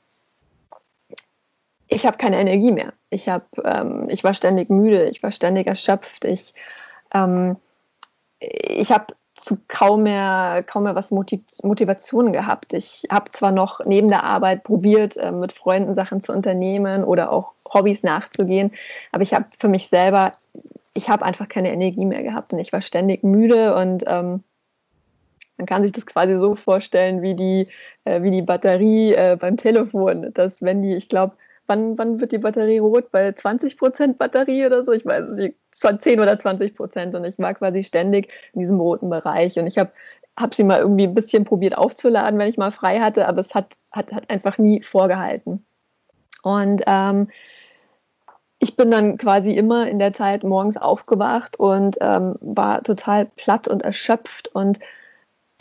ich 1.89 2.07
habe 2.07 2.17
keine 2.17 2.41
Energie 2.41 2.73
mehr. 2.73 2.95
Ich, 3.11 3.29
hab, 3.29 3.47
ähm, 3.65 4.09
ich 4.09 4.25
war 4.25 4.35
ständig 4.35 4.71
müde, 4.71 5.09
ich 5.09 5.23
war 5.23 5.31
ständig 5.31 5.67
erschöpft. 5.67 6.25
Ich, 6.25 6.55
ähm, 7.13 7.57
ich 8.41 8.91
habe 8.91 9.15
zu 9.37 9.59
kaum 9.69 10.05
mehr, 10.05 10.65
kaum 10.67 10.85
mehr 10.85 10.95
was 10.95 11.11
Motivation 11.11 12.33
gehabt. 12.33 12.73
Ich 12.73 13.05
habe 13.11 13.31
zwar 13.33 13.53
noch 13.53 13.85
neben 13.85 14.09
der 14.09 14.25
Arbeit 14.25 14.63
probiert, 14.63 15.17
äh, 15.17 15.33
mit 15.33 15.53
Freunden 15.53 15.95
Sachen 15.95 16.23
zu 16.23 16.33
unternehmen 16.33 17.05
oder 17.05 17.31
auch 17.33 17.53
Hobbys 17.73 18.03
nachzugehen, 18.03 18.73
aber 19.13 19.23
ich 19.23 19.35
habe 19.35 19.47
für 19.59 19.69
mich 19.69 19.89
selber, 19.89 20.33
ich 20.95 21.09
habe 21.09 21.25
einfach 21.25 21.49
keine 21.49 21.73
Energie 21.73 22.05
mehr 22.05 22.23
gehabt 22.23 22.53
und 22.53 22.59
ich 22.59 22.73
war 22.73 22.81
ständig 22.81 23.25
müde 23.25 23.75
und 23.75 24.05
ähm, 24.07 24.45
man 25.57 25.67
kann 25.67 25.83
sich 25.83 25.93
das 25.93 26.07
quasi 26.07 26.39
so 26.39 26.55
vorstellen 26.55 27.23
wie 27.23 27.35
die, 27.35 27.69
äh, 28.05 28.23
wie 28.23 28.31
die 28.31 28.43
Batterie 28.43 29.15
äh, 29.15 29.37
beim 29.39 29.57
Telefon, 29.57 30.33
dass 30.33 30.63
wenn 30.63 30.83
die, 30.83 30.95
ich 30.95 31.09
glaube, 31.09 31.37
wann, 31.67 31.99
wann 31.99 32.21
wird 32.21 32.33
die 32.33 32.39
Batterie 32.39 32.79
rot? 32.79 33.11
Bei 33.11 33.29
20% 33.29 34.15
Batterie 34.15 34.67
oder 34.67 34.85
so? 34.85 34.93
Ich 34.93 35.05
weiß 35.05 35.31
nicht, 35.31 35.57
10 35.73 36.21
oder 36.21 36.39
20 36.39 36.75
Prozent. 36.75 37.15
Und 37.15 37.25
ich 37.25 37.39
war 37.39 37.55
quasi 37.55 37.83
ständig 37.83 38.29
in 38.53 38.61
diesem 38.61 38.81
roten 38.81 39.11
Bereich. 39.11 39.59
Und 39.59 39.67
ich 39.67 39.79
habe 39.79 39.91
hab 40.37 40.55
sie 40.55 40.65
mal 40.65 40.81
irgendwie 40.81 41.05
ein 41.05 41.15
bisschen 41.15 41.45
probiert 41.45 41.77
aufzuladen, 41.79 42.39
wenn 42.39 42.49
ich 42.49 42.59
mal 42.59 42.73
frei 42.73 43.01
hatte, 43.01 43.29
aber 43.29 43.41
es 43.41 43.55
hat, 43.55 43.75
hat, 43.93 44.13
hat 44.13 44.31
einfach 44.31 44.59
nie 44.59 44.83
vorgehalten. 44.83 45.65
Und 46.43 46.83
ähm, 46.87 47.29
ich 48.59 48.77
bin 48.77 48.91
dann 48.91 49.19
quasi 49.19 49.51
immer 49.51 49.89
in 49.89 49.99
der 49.99 50.13
Zeit 50.13 50.43
morgens 50.43 50.77
aufgewacht 50.77 51.59
und 51.59 51.97
ähm, 52.01 52.35
war 52.41 52.83
total 52.83 53.27
platt 53.37 53.69
und 53.69 53.83
erschöpft 53.83 54.49
und 54.49 54.79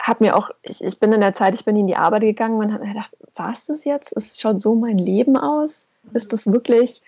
habe 0.04 0.22
mir 0.22 0.36
auch, 0.36 0.50
ich, 0.62 0.84
ich 0.84 1.00
bin 1.00 1.12
in 1.12 1.22
der 1.22 1.32
Zeit, 1.32 1.54
ich 1.54 1.64
bin 1.64 1.76
in 1.76 1.86
die 1.86 1.96
Arbeit 1.96 2.20
gegangen 2.20 2.58
und 2.58 2.72
habe 2.72 2.84
mir 2.84 2.92
gedacht, 2.92 3.16
war 3.36 3.52
es 3.52 3.64
das 3.66 3.84
jetzt? 3.84 4.14
Es 4.14 4.38
schaut 4.38 4.60
so 4.60 4.74
mein 4.74 4.98
Leben 4.98 5.38
aus? 5.38 5.86
Ist 6.12 6.32
das 6.32 6.46
wirklich, 6.46 7.02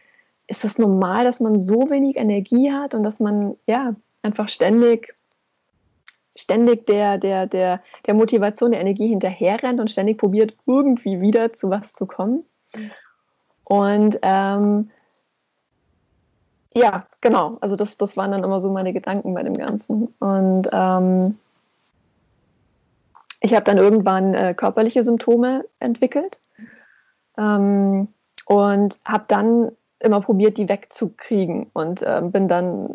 ist 0.46 0.64
das 0.64 0.78
normal, 0.78 1.24
dass 1.24 1.38
man 1.38 1.60
so 1.60 1.90
wenig 1.90 2.16
Energie 2.16 2.72
hat 2.72 2.94
und 2.94 3.02
dass 3.02 3.20
man 3.20 3.56
ja 3.66 3.94
einfach 4.22 4.48
ständig, 4.48 5.14
ständig 6.34 6.86
der, 6.86 7.18
der, 7.18 7.46
der, 7.46 7.82
der 8.06 8.14
Motivation, 8.14 8.70
der 8.70 8.80
Energie 8.80 9.08
hinterherrennt 9.08 9.78
und 9.78 9.90
ständig 9.90 10.16
probiert, 10.16 10.54
irgendwie 10.64 11.20
wieder 11.20 11.52
zu 11.52 11.68
was 11.68 11.92
zu 11.92 12.06
kommen? 12.06 12.46
Und 13.64 14.18
ähm, 14.22 14.88
ja, 16.74 17.04
genau. 17.20 17.58
Also 17.60 17.76
das, 17.76 17.98
das 17.98 18.16
waren 18.16 18.30
dann 18.30 18.42
immer 18.42 18.60
so 18.60 18.70
meine 18.70 18.94
Gedanken 18.94 19.34
bei 19.34 19.42
dem 19.42 19.58
Ganzen. 19.58 20.14
Und 20.18 20.68
ähm, 20.72 21.38
ich 23.46 23.54
habe 23.54 23.64
dann 23.64 23.78
irgendwann 23.78 24.34
äh, 24.34 24.54
körperliche 24.54 25.04
Symptome 25.04 25.64
entwickelt. 25.78 26.40
Ähm, 27.38 28.08
und 28.46 28.98
habe 29.04 29.24
dann 29.28 29.72
immer 29.98 30.20
probiert, 30.20 30.58
die 30.58 30.68
wegzukriegen 30.68 31.66
und 31.72 32.02
ähm, 32.04 32.30
bin 32.30 32.48
dann, 32.48 32.94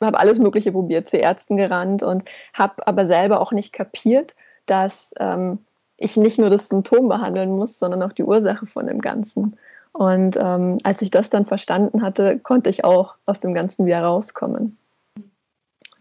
habe 0.00 0.18
alles 0.18 0.38
Mögliche 0.38 0.72
probiert, 0.72 1.08
zu 1.08 1.16
Ärzten 1.16 1.56
gerannt 1.56 2.02
und 2.02 2.24
habe 2.52 2.86
aber 2.86 3.06
selber 3.06 3.40
auch 3.40 3.52
nicht 3.52 3.72
kapiert, 3.72 4.34
dass 4.66 5.12
ähm, 5.18 5.60
ich 5.96 6.16
nicht 6.16 6.38
nur 6.38 6.50
das 6.50 6.68
Symptom 6.68 7.08
behandeln 7.08 7.50
muss, 7.50 7.78
sondern 7.78 8.02
auch 8.02 8.12
die 8.12 8.24
Ursache 8.24 8.66
von 8.66 8.86
dem 8.86 9.00
Ganzen. 9.00 9.56
Und 9.92 10.36
ähm, 10.36 10.78
als 10.84 11.00
ich 11.00 11.10
das 11.10 11.30
dann 11.30 11.46
verstanden 11.46 12.02
hatte, 12.02 12.38
konnte 12.38 12.70
ich 12.70 12.84
auch 12.84 13.14
aus 13.26 13.40
dem 13.40 13.54
Ganzen 13.54 13.86
wieder 13.86 14.02
rauskommen. 14.02 14.78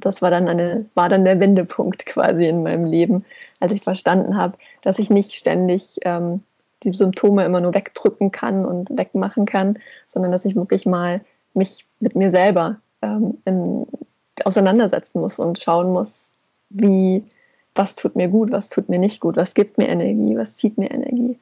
Das 0.05 0.21
war 0.21 0.31
dann, 0.31 0.47
eine, 0.47 0.85
war 0.95 1.09
dann 1.09 1.25
der 1.25 1.39
Wendepunkt 1.39 2.05
quasi 2.05 2.45
in 2.47 2.63
meinem 2.63 2.85
Leben, 2.85 3.25
als 3.59 3.71
ich 3.71 3.83
verstanden 3.83 4.37
habe, 4.37 4.57
dass 4.81 4.99
ich 4.99 5.09
nicht 5.09 5.33
ständig 5.33 5.99
ähm, 6.03 6.41
die 6.83 6.93
Symptome 6.93 7.45
immer 7.45 7.61
nur 7.61 7.73
wegdrücken 7.73 8.31
kann 8.31 8.65
und 8.65 8.89
wegmachen 8.97 9.45
kann, 9.45 9.77
sondern 10.07 10.31
dass 10.31 10.45
ich 10.45 10.55
wirklich 10.55 10.85
mal 10.85 11.21
mich 11.53 11.85
mit 11.99 12.15
mir 12.15 12.31
selber 12.31 12.77
ähm, 13.01 13.37
in, 13.45 13.85
auseinandersetzen 14.43 15.21
muss 15.21 15.39
und 15.39 15.59
schauen 15.59 15.91
muss, 15.91 16.31
wie, 16.69 17.23
was 17.75 17.95
tut 17.95 18.15
mir 18.15 18.29
gut, 18.29 18.51
was 18.51 18.69
tut 18.69 18.89
mir 18.89 18.99
nicht 18.99 19.19
gut, 19.19 19.37
was 19.37 19.53
gibt 19.53 19.77
mir 19.77 19.89
Energie, 19.89 20.35
was 20.37 20.57
zieht 20.57 20.77
mir 20.77 20.91
Energie. 20.91 21.37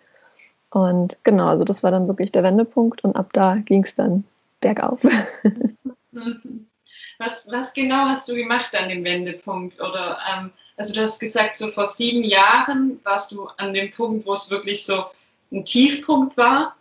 Und 0.71 1.17
genau, 1.23 1.47
also 1.47 1.63
das 1.63 1.83
war 1.83 1.91
dann 1.91 2.07
wirklich 2.07 2.31
der 2.31 2.43
Wendepunkt 2.43 3.03
und 3.03 3.15
ab 3.15 3.31
da 3.33 3.55
ging 3.55 3.83
es 3.83 3.95
dann 3.95 4.23
bergauf. 4.61 4.99
Was, 7.17 7.47
was 7.47 7.73
genau 7.73 8.05
hast 8.05 8.27
du 8.29 8.35
gemacht 8.35 8.75
an 8.75 8.89
dem 8.89 9.03
Wendepunkt? 9.03 9.79
Oder 9.79 10.19
ähm, 10.31 10.51
also 10.77 10.93
du 10.93 11.01
hast 11.01 11.19
gesagt, 11.19 11.55
so 11.55 11.69
vor 11.71 11.85
sieben 11.85 12.23
Jahren 12.23 12.99
warst 13.03 13.31
du 13.31 13.47
an 13.57 13.73
dem 13.73 13.91
Punkt, 13.91 14.25
wo 14.25 14.33
es 14.33 14.49
wirklich 14.49 14.85
so 14.85 15.05
ein 15.51 15.65
Tiefpunkt 15.65 16.37
war. 16.37 16.75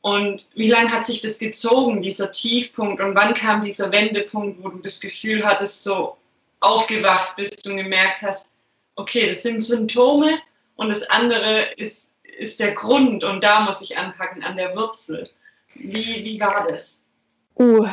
Und 0.00 0.48
wie 0.54 0.68
lange 0.68 0.90
hat 0.90 1.04
sich 1.04 1.20
das 1.20 1.38
gezogen, 1.38 2.00
dieser 2.00 2.30
Tiefpunkt? 2.30 3.00
Und 3.00 3.14
wann 3.16 3.34
kam 3.34 3.64
dieser 3.64 3.90
Wendepunkt, 3.90 4.62
wo 4.62 4.68
du 4.68 4.78
das 4.78 5.00
Gefühl 5.00 5.44
hattest, 5.44 5.82
so 5.82 6.16
aufgewacht 6.60 7.36
bist 7.36 7.66
und 7.66 7.76
gemerkt 7.76 8.22
hast, 8.22 8.48
okay, 8.94 9.26
das 9.28 9.42
sind 9.42 9.62
Symptome 9.62 10.38
und 10.76 10.88
das 10.88 11.02
andere 11.04 11.72
ist, 11.76 12.10
ist 12.38 12.60
der 12.60 12.72
Grund 12.72 13.24
und 13.24 13.42
da 13.42 13.60
muss 13.60 13.80
ich 13.80 13.98
anpacken, 13.98 14.42
an 14.42 14.56
der 14.56 14.74
Wurzel. 14.76 15.28
Wie, 15.74 16.24
wie 16.24 16.40
war 16.40 16.66
das? 16.68 17.02
Uh, 17.58 17.88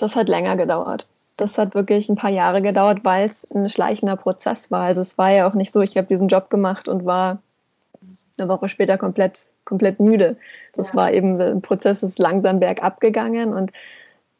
das 0.00 0.16
hat 0.16 0.28
länger 0.28 0.56
gedauert. 0.56 1.06
Das 1.36 1.58
hat 1.58 1.74
wirklich 1.74 2.08
ein 2.08 2.16
paar 2.16 2.30
Jahre 2.30 2.60
gedauert, 2.60 3.04
weil 3.04 3.24
es 3.24 3.50
ein 3.52 3.68
schleichender 3.68 4.16
Prozess 4.16 4.70
war. 4.70 4.82
Also 4.84 5.00
es 5.00 5.16
war 5.18 5.32
ja 5.32 5.48
auch 5.48 5.54
nicht 5.54 5.72
so, 5.72 5.80
ich 5.80 5.96
habe 5.96 6.06
diesen 6.06 6.28
Job 6.28 6.50
gemacht 6.50 6.88
und 6.88 7.04
war 7.04 7.38
eine 8.38 8.48
Woche 8.48 8.68
später 8.68 8.96
komplett, 8.98 9.50
komplett 9.64 10.00
müde. 10.00 10.36
Das 10.74 10.88
ja. 10.88 10.94
war 10.94 11.12
eben, 11.12 11.40
ein 11.40 11.62
Prozess 11.62 12.02
ist 12.02 12.18
langsam 12.18 12.60
bergab 12.60 13.00
gegangen 13.00 13.54
und 13.54 13.72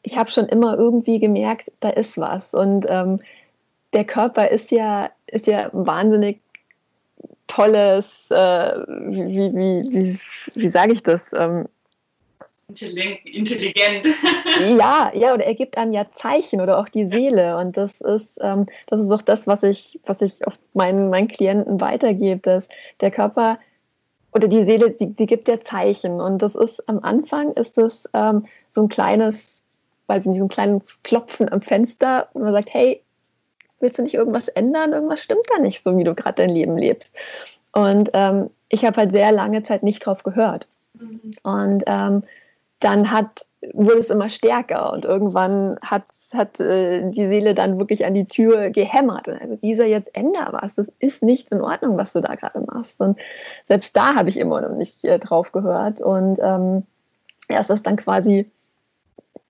ich 0.03 0.17
habe 0.17 0.31
schon 0.31 0.47
immer 0.47 0.77
irgendwie 0.77 1.19
gemerkt, 1.19 1.71
da 1.79 1.89
ist 1.89 2.17
was. 2.17 2.55
Und 2.55 2.87
ähm, 2.89 3.19
der 3.93 4.03
Körper 4.03 4.49
ist 4.49 4.71
ja, 4.71 5.11
ist 5.27 5.45
ja 5.45 5.69
wahnsinnig 5.73 6.39
tolles, 7.45 8.31
äh, 8.31 8.35
wie, 8.87 9.27
wie, 9.27 9.53
wie, 9.53 10.19
wie, 10.55 10.69
sage 10.71 10.93
ich 10.93 11.03
das? 11.03 11.21
Ähm, 11.33 11.67
intelligent. 13.25 14.05
ja, 14.77 15.11
ja, 15.13 15.33
oder 15.33 15.45
er 15.45 15.55
gibt 15.55 15.77
einem 15.77 15.93
ja 15.93 16.05
Zeichen 16.13 16.61
oder 16.61 16.79
auch 16.79 16.89
die 16.89 17.07
Seele. 17.07 17.57
Und 17.57 17.77
das 17.77 17.99
ist, 18.01 18.37
ähm, 18.41 18.67
das 18.87 18.99
ist 18.99 19.11
auch 19.11 19.21
das, 19.21 19.47
was 19.47 19.63
ich, 19.63 19.99
was 20.05 20.21
ich 20.21 20.45
auf 20.45 20.53
meinen, 20.73 21.09
meinen 21.09 21.27
Klienten 21.27 21.81
weitergebe, 21.81 22.39
dass 22.41 22.67
der 23.01 23.11
Körper 23.11 23.59
oder 24.33 24.47
die 24.47 24.63
Seele, 24.65 24.91
die, 24.91 25.07
die 25.07 25.25
gibt 25.25 25.47
ja 25.47 25.61
Zeichen. 25.61 26.21
Und 26.21 26.41
das 26.41 26.55
ist 26.55 26.87
am 26.87 26.99
Anfang 26.99 27.51
ist 27.51 27.77
das 27.77 28.07
ähm, 28.13 28.45
so 28.69 28.83
ein 28.83 28.89
kleines, 28.89 29.63
weiß 30.07 30.21
ich 30.21 30.27
nicht, 30.27 30.39
so 30.39 30.45
ein 30.45 30.49
kleines 30.49 31.03
Klopfen 31.03 31.51
am 31.51 31.61
Fenster 31.61 32.29
und 32.33 32.43
man 32.43 32.53
sagt, 32.53 32.73
hey, 32.73 33.01
willst 33.79 33.97
du 33.97 34.03
nicht 34.03 34.13
irgendwas 34.13 34.47
ändern? 34.49 34.93
Irgendwas 34.93 35.21
stimmt 35.21 35.45
da 35.53 35.61
nicht 35.61 35.83
so, 35.83 35.97
wie 35.97 36.03
du 36.03 36.15
gerade 36.15 36.43
dein 36.43 36.51
Leben 36.51 36.77
lebst. 36.77 37.15
Und 37.73 38.09
ähm, 38.13 38.49
ich 38.69 38.85
habe 38.85 38.97
halt 38.97 39.11
sehr 39.11 39.31
lange 39.31 39.63
Zeit 39.63 39.83
nicht 39.83 40.05
drauf 40.05 40.23
gehört. 40.23 40.67
Mhm. 40.93 41.33
Und 41.43 41.83
ähm, 41.87 42.23
dann 42.81 43.11
hat, 43.11 43.45
wurde 43.73 43.99
es 43.99 44.09
immer 44.09 44.29
stärker 44.29 44.91
und 44.91 45.05
irgendwann 45.05 45.77
hat, 45.83 46.03
hat 46.33 46.59
äh, 46.59 47.09
die 47.09 47.27
Seele 47.27 47.53
dann 47.53 47.79
wirklich 47.79 48.05
an 48.05 48.13
die 48.13 48.27
Tür 48.27 48.69
gehämmert. 48.69 49.27
Und 49.27 49.41
also 49.41 49.55
dieser 49.55 49.85
jetzt 49.85 50.15
änder 50.15 50.49
was, 50.51 50.75
das 50.75 50.91
ist 50.99 51.23
nicht 51.23 51.51
in 51.51 51.61
Ordnung, 51.61 51.97
was 51.97 52.13
du 52.13 52.21
da 52.21 52.35
gerade 52.35 52.59
machst. 52.61 52.99
Und 52.99 53.19
selbst 53.67 53.95
da 53.95 54.15
habe 54.15 54.29
ich 54.29 54.37
immer 54.37 54.61
noch 54.61 54.75
nicht 54.75 55.05
äh, 55.05 55.19
drauf 55.19 55.51
gehört. 55.51 56.01
Und 56.01 56.39
ähm, 56.41 56.83
erst 57.47 57.69
das 57.69 57.83
dann 57.83 57.97
quasi, 57.97 58.47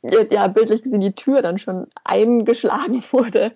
ja, 0.03 0.47
bildlich 0.47 0.83
gesehen, 0.83 1.01
die 1.01 1.13
Tür 1.13 1.41
dann 1.41 1.57
schon 1.57 1.87
eingeschlagen 2.03 3.03
wurde, 3.11 3.51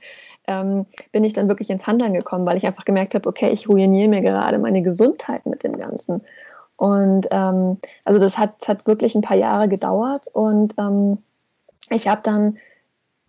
ähm, 0.47 0.85
bin 1.11 1.23
ich 1.23 1.33
dann 1.33 1.49
wirklich 1.49 1.69
ins 1.69 1.87
Handeln 1.87 2.13
gekommen, 2.13 2.45
weil 2.45 2.57
ich 2.57 2.65
einfach 2.65 2.85
gemerkt 2.85 3.15
habe, 3.15 3.27
okay, 3.27 3.49
ich 3.49 3.67
ruiniere 3.67 4.07
mir 4.07 4.21
gerade 4.21 4.57
meine 4.59 4.81
Gesundheit 4.83 5.45
mit 5.45 5.63
dem 5.63 5.77
Ganzen. 5.77 6.21
Und 6.77 7.27
ähm, 7.31 7.77
also 8.03 8.19
das 8.19 8.37
hat, 8.37 8.67
hat 8.67 8.85
wirklich 8.85 9.15
ein 9.15 9.21
paar 9.21 9.37
Jahre 9.37 9.69
gedauert 9.69 10.27
und 10.33 10.73
ähm, 10.77 11.19
ich 11.89 12.07
habe 12.07 12.21
dann, 12.23 12.57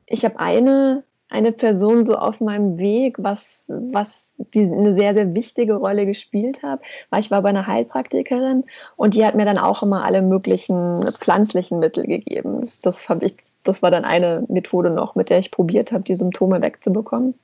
ich 0.06 0.24
habe 0.24 0.38
eine, 0.40 1.04
eine 1.28 1.52
Person 1.52 2.06
so 2.06 2.16
auf 2.16 2.40
meinem 2.40 2.78
Weg, 2.78 3.16
was, 3.18 3.66
was 3.68 4.34
eine 4.54 4.96
sehr, 4.96 5.14
sehr 5.14 5.34
wichtige 5.34 5.74
Rolle 5.74 6.06
gespielt 6.06 6.62
hat, 6.62 6.80
weil 7.10 7.20
ich 7.20 7.30
war 7.30 7.42
bei 7.42 7.50
einer 7.50 7.66
Heilpraktikerin 7.66 8.64
und 8.96 9.14
die 9.14 9.24
hat 9.24 9.34
mir 9.34 9.44
dann 9.44 9.58
auch 9.58 9.82
immer 9.82 10.04
alle 10.04 10.22
möglichen 10.22 11.04
pflanzlichen 11.12 11.78
Mittel 11.78 12.04
gegeben. 12.04 12.60
Das, 12.60 12.80
das, 12.80 13.06
ich, 13.20 13.34
das 13.64 13.82
war 13.82 13.90
dann 13.90 14.04
eine 14.04 14.44
Methode 14.48 14.90
noch, 14.90 15.14
mit 15.14 15.30
der 15.30 15.38
ich 15.38 15.50
probiert 15.50 15.92
habe, 15.92 16.04
die 16.04 16.16
Symptome 16.16 16.60
wegzubekommen. 16.62 17.34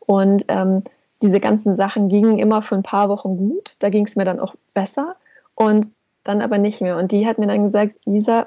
Und 0.00 0.44
ähm, 0.48 0.82
diese 1.22 1.40
ganzen 1.40 1.76
Sachen 1.76 2.08
gingen 2.08 2.38
immer 2.38 2.62
für 2.62 2.74
ein 2.74 2.82
paar 2.82 3.08
Wochen 3.08 3.36
gut. 3.36 3.76
Da 3.78 3.90
ging 3.90 4.06
es 4.06 4.16
mir 4.16 4.24
dann 4.24 4.40
auch 4.40 4.54
besser 4.74 5.16
und 5.60 5.92
dann 6.24 6.40
aber 6.40 6.56
nicht 6.56 6.80
mehr. 6.80 6.96
Und 6.96 7.12
die 7.12 7.26
hat 7.26 7.38
mir 7.38 7.46
dann 7.46 7.64
gesagt, 7.64 7.94
Lisa, 8.06 8.46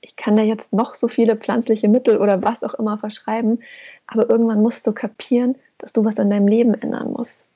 ich 0.00 0.16
kann 0.16 0.36
da 0.36 0.42
jetzt 0.42 0.72
noch 0.72 0.96
so 0.96 1.06
viele 1.06 1.36
pflanzliche 1.36 1.86
Mittel 1.86 2.18
oder 2.18 2.42
was 2.42 2.64
auch 2.64 2.74
immer 2.74 2.98
verschreiben, 2.98 3.62
aber 4.08 4.28
irgendwann 4.28 4.60
musst 4.60 4.88
du 4.88 4.92
kapieren, 4.92 5.54
dass 5.78 5.92
du 5.92 6.04
was 6.04 6.18
an 6.18 6.30
deinem 6.30 6.48
Leben 6.48 6.74
ändern 6.74 7.12
musst. 7.12 7.46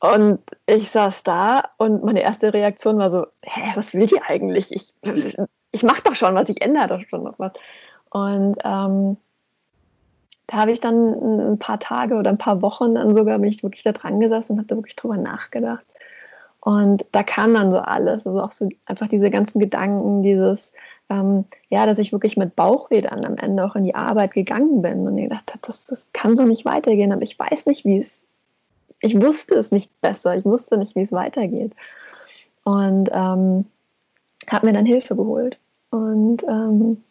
Und 0.00 0.40
ich 0.64 0.90
saß 0.90 1.22
da 1.22 1.64
und 1.76 2.02
meine 2.02 2.22
erste 2.22 2.54
Reaktion 2.54 2.96
war 2.96 3.10
so, 3.10 3.26
hä, 3.42 3.72
was 3.74 3.92
will 3.92 4.06
die 4.06 4.22
eigentlich? 4.22 4.72
Ich, 4.72 4.94
ich 5.70 5.82
mache 5.82 6.02
doch 6.02 6.14
schon 6.14 6.34
was, 6.34 6.48
ich 6.48 6.62
ändere 6.62 6.88
doch 6.88 7.02
schon 7.10 7.24
noch 7.24 7.38
was. 7.38 7.52
Und 8.08 8.56
ähm, 8.64 9.18
da 10.52 10.58
habe 10.58 10.70
ich 10.70 10.80
dann 10.80 11.48
ein 11.52 11.58
paar 11.58 11.80
Tage 11.80 12.14
oder 12.14 12.28
ein 12.28 12.36
paar 12.36 12.60
Wochen 12.60 12.94
dann 12.94 13.14
sogar 13.14 13.38
bin 13.38 13.48
ich 13.48 13.62
wirklich 13.62 13.84
da 13.84 13.92
dran 13.92 14.20
gesessen 14.20 14.52
und 14.52 14.58
habe 14.58 14.68
da 14.68 14.76
wirklich 14.76 14.96
drüber 14.96 15.16
nachgedacht. 15.16 15.82
Und 16.60 17.06
da 17.10 17.22
kam 17.22 17.54
dann 17.54 17.72
so 17.72 17.78
alles, 17.78 18.26
also 18.26 18.38
auch 18.38 18.52
so 18.52 18.68
einfach 18.84 19.08
diese 19.08 19.30
ganzen 19.30 19.60
Gedanken, 19.60 20.22
dieses, 20.22 20.70
ähm, 21.08 21.46
ja, 21.70 21.86
dass 21.86 21.96
ich 21.96 22.12
wirklich 22.12 22.36
mit 22.36 22.54
Bauchweh 22.54 23.00
dann 23.00 23.24
am 23.24 23.38
Ende 23.38 23.64
auch 23.64 23.76
in 23.76 23.84
die 23.84 23.94
Arbeit 23.94 24.34
gegangen 24.34 24.82
bin 24.82 25.06
und 25.08 25.16
gedacht 25.16 25.48
habe, 25.48 25.60
das, 25.66 25.86
das 25.86 26.06
kann 26.12 26.36
so 26.36 26.44
nicht 26.44 26.66
weitergehen, 26.66 27.12
aber 27.12 27.22
ich 27.22 27.38
weiß 27.38 27.64
nicht, 27.64 27.86
wie 27.86 27.96
es 27.96 28.22
ich 29.00 29.20
wusste 29.20 29.54
es 29.54 29.72
nicht 29.72 29.90
besser, 30.02 30.36
ich 30.36 30.44
wusste 30.44 30.76
nicht, 30.76 30.94
wie 30.94 31.02
es 31.02 31.12
weitergeht. 31.12 31.74
Und 32.62 33.08
ähm, 33.10 33.64
habe 34.50 34.66
mir 34.66 34.74
dann 34.74 34.86
Hilfe 34.86 35.16
geholt. 35.16 35.58
Und 35.90 36.42
ähm, 36.44 37.02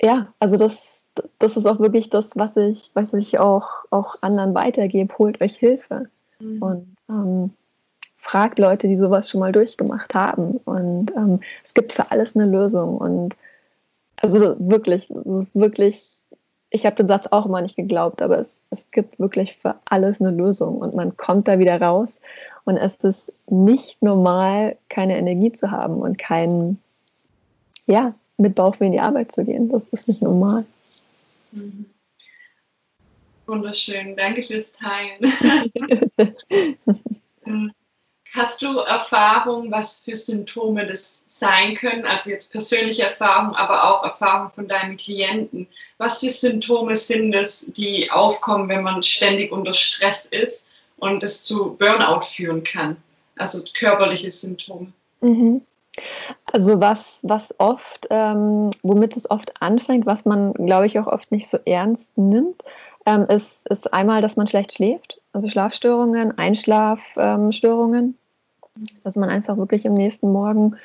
ja, 0.00 0.32
also 0.40 0.56
das, 0.56 1.03
das 1.38 1.56
ist 1.56 1.66
auch 1.66 1.80
wirklich 1.80 2.10
das, 2.10 2.36
was 2.36 2.56
ich, 2.56 2.90
was 2.94 3.12
ich 3.12 3.38
auch, 3.38 3.68
auch 3.90 4.16
anderen 4.22 4.54
weitergebe. 4.54 5.16
Holt 5.18 5.40
euch 5.40 5.56
Hilfe. 5.56 6.08
Mhm. 6.40 6.62
Und 6.62 6.96
ähm, 7.10 7.50
fragt 8.16 8.58
Leute, 8.58 8.88
die 8.88 8.96
sowas 8.96 9.28
schon 9.28 9.40
mal 9.40 9.52
durchgemacht 9.52 10.14
haben. 10.14 10.58
Und 10.64 11.12
ähm, 11.16 11.40
es 11.62 11.74
gibt 11.74 11.92
für 11.92 12.10
alles 12.10 12.36
eine 12.36 12.50
Lösung. 12.50 12.96
Und 12.98 13.36
also 14.20 14.56
wirklich, 14.58 15.08
wirklich 15.10 16.24
ich 16.74 16.84
habe 16.84 16.96
den 16.96 17.06
Satz 17.06 17.28
auch 17.30 17.46
immer 17.46 17.60
nicht 17.60 17.76
geglaubt, 17.76 18.20
aber 18.20 18.40
es, 18.40 18.60
es 18.70 18.90
gibt 18.90 19.20
wirklich 19.20 19.58
für 19.58 19.76
alles 19.84 20.20
eine 20.20 20.32
Lösung 20.32 20.78
und 20.78 20.92
man 20.92 21.16
kommt 21.16 21.46
da 21.46 21.60
wieder 21.60 21.80
raus. 21.80 22.20
Und 22.64 22.78
es 22.78 22.96
ist 22.96 23.48
nicht 23.48 24.02
normal, 24.02 24.76
keine 24.88 25.16
Energie 25.16 25.52
zu 25.52 25.70
haben 25.70 26.00
und 26.02 26.18
kein, 26.18 26.78
ja, 27.86 28.12
mit 28.36 28.54
Bauchweh 28.54 28.86
in 28.86 28.92
die 28.92 29.00
Arbeit 29.00 29.32
zu 29.32 29.44
gehen. 29.44 29.70
Das 29.70 29.84
ist 29.90 30.08
nicht 30.08 30.22
normal. 30.22 30.66
Mhm. 31.52 31.86
Wunderschön, 33.46 34.16
danke 34.16 34.42
fürs 34.42 34.70
Teilen. 34.72 35.32
Hast 38.34 38.62
du 38.62 38.78
Erfahrung, 38.78 39.70
was 39.70 40.00
für 40.00 40.16
Symptome 40.16 40.86
das 40.86 41.24
sein 41.28 41.76
können? 41.76 42.04
Also 42.04 42.30
jetzt 42.30 42.50
persönliche 42.50 43.04
Erfahrung, 43.04 43.54
aber 43.54 43.84
auch 43.84 44.02
Erfahrung 44.02 44.50
von 44.50 44.66
deinen 44.66 44.96
Klienten. 44.96 45.68
Was 45.98 46.18
für 46.18 46.30
Symptome 46.30 46.96
sind 46.96 47.32
es, 47.32 47.64
die 47.68 48.10
aufkommen, 48.10 48.68
wenn 48.68 48.82
man 48.82 49.04
ständig 49.04 49.52
unter 49.52 49.72
Stress 49.72 50.26
ist 50.26 50.66
und 50.96 51.22
es 51.22 51.44
zu 51.44 51.76
Burnout 51.76 52.22
führen 52.22 52.64
kann? 52.64 52.96
Also 53.36 53.62
körperliche 53.72 54.32
Symptome. 54.32 54.92
Mhm. 55.20 55.62
Also 56.52 56.80
was, 56.80 57.20
was 57.22 57.54
oft, 57.58 58.06
ähm, 58.10 58.70
womit 58.82 59.16
es 59.16 59.30
oft 59.30 59.52
anfängt, 59.60 60.06
was 60.06 60.24
man, 60.24 60.52
glaube 60.54 60.86
ich, 60.86 60.98
auch 60.98 61.06
oft 61.06 61.30
nicht 61.30 61.48
so 61.48 61.58
ernst 61.64 62.16
nimmt, 62.16 62.62
ähm, 63.06 63.26
ist, 63.28 63.66
ist 63.68 63.92
einmal, 63.92 64.22
dass 64.22 64.36
man 64.36 64.46
schlecht 64.46 64.72
schläft, 64.72 65.20
also 65.32 65.48
Schlafstörungen, 65.48 66.36
Einschlafstörungen 66.38 68.16
dass 69.02 69.16
man 69.16 69.28
einfach 69.28 69.56
wirklich 69.56 69.86
am 69.86 69.94
nächsten 69.94 70.32
Morgen 70.32 70.76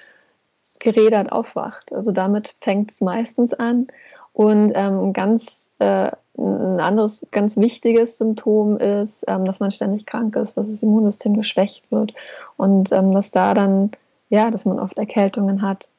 gerädert 0.79 1.31
aufwacht. 1.31 1.91
Also 1.93 2.11
damit 2.11 2.55
fängt 2.61 2.91
es 2.91 3.01
meistens 3.01 3.53
an. 3.53 3.87
Und 4.33 4.71
ähm, 4.75 5.11
ganz 5.11 5.71
äh, 5.79 6.11
ein 6.37 6.79
anderes 6.79 7.25
ganz 7.31 7.57
wichtiges 7.57 8.17
Symptom 8.17 8.77
ist, 8.77 9.25
ähm, 9.27 9.43
dass 9.43 9.59
man 9.59 9.71
ständig 9.71 10.05
krank 10.05 10.35
ist, 10.35 10.55
dass 10.55 10.67
das 10.67 10.83
Immunsystem 10.83 11.35
geschwächt 11.35 11.91
wird 11.91 12.13
und 12.55 12.91
ähm, 12.91 13.11
dass 13.11 13.31
da 13.31 13.53
dann, 13.53 13.91
ja, 14.29 14.49
dass 14.49 14.65
man 14.65 14.79
oft 14.79 14.97
Erkältungen 14.97 15.61
hat. 15.61 15.89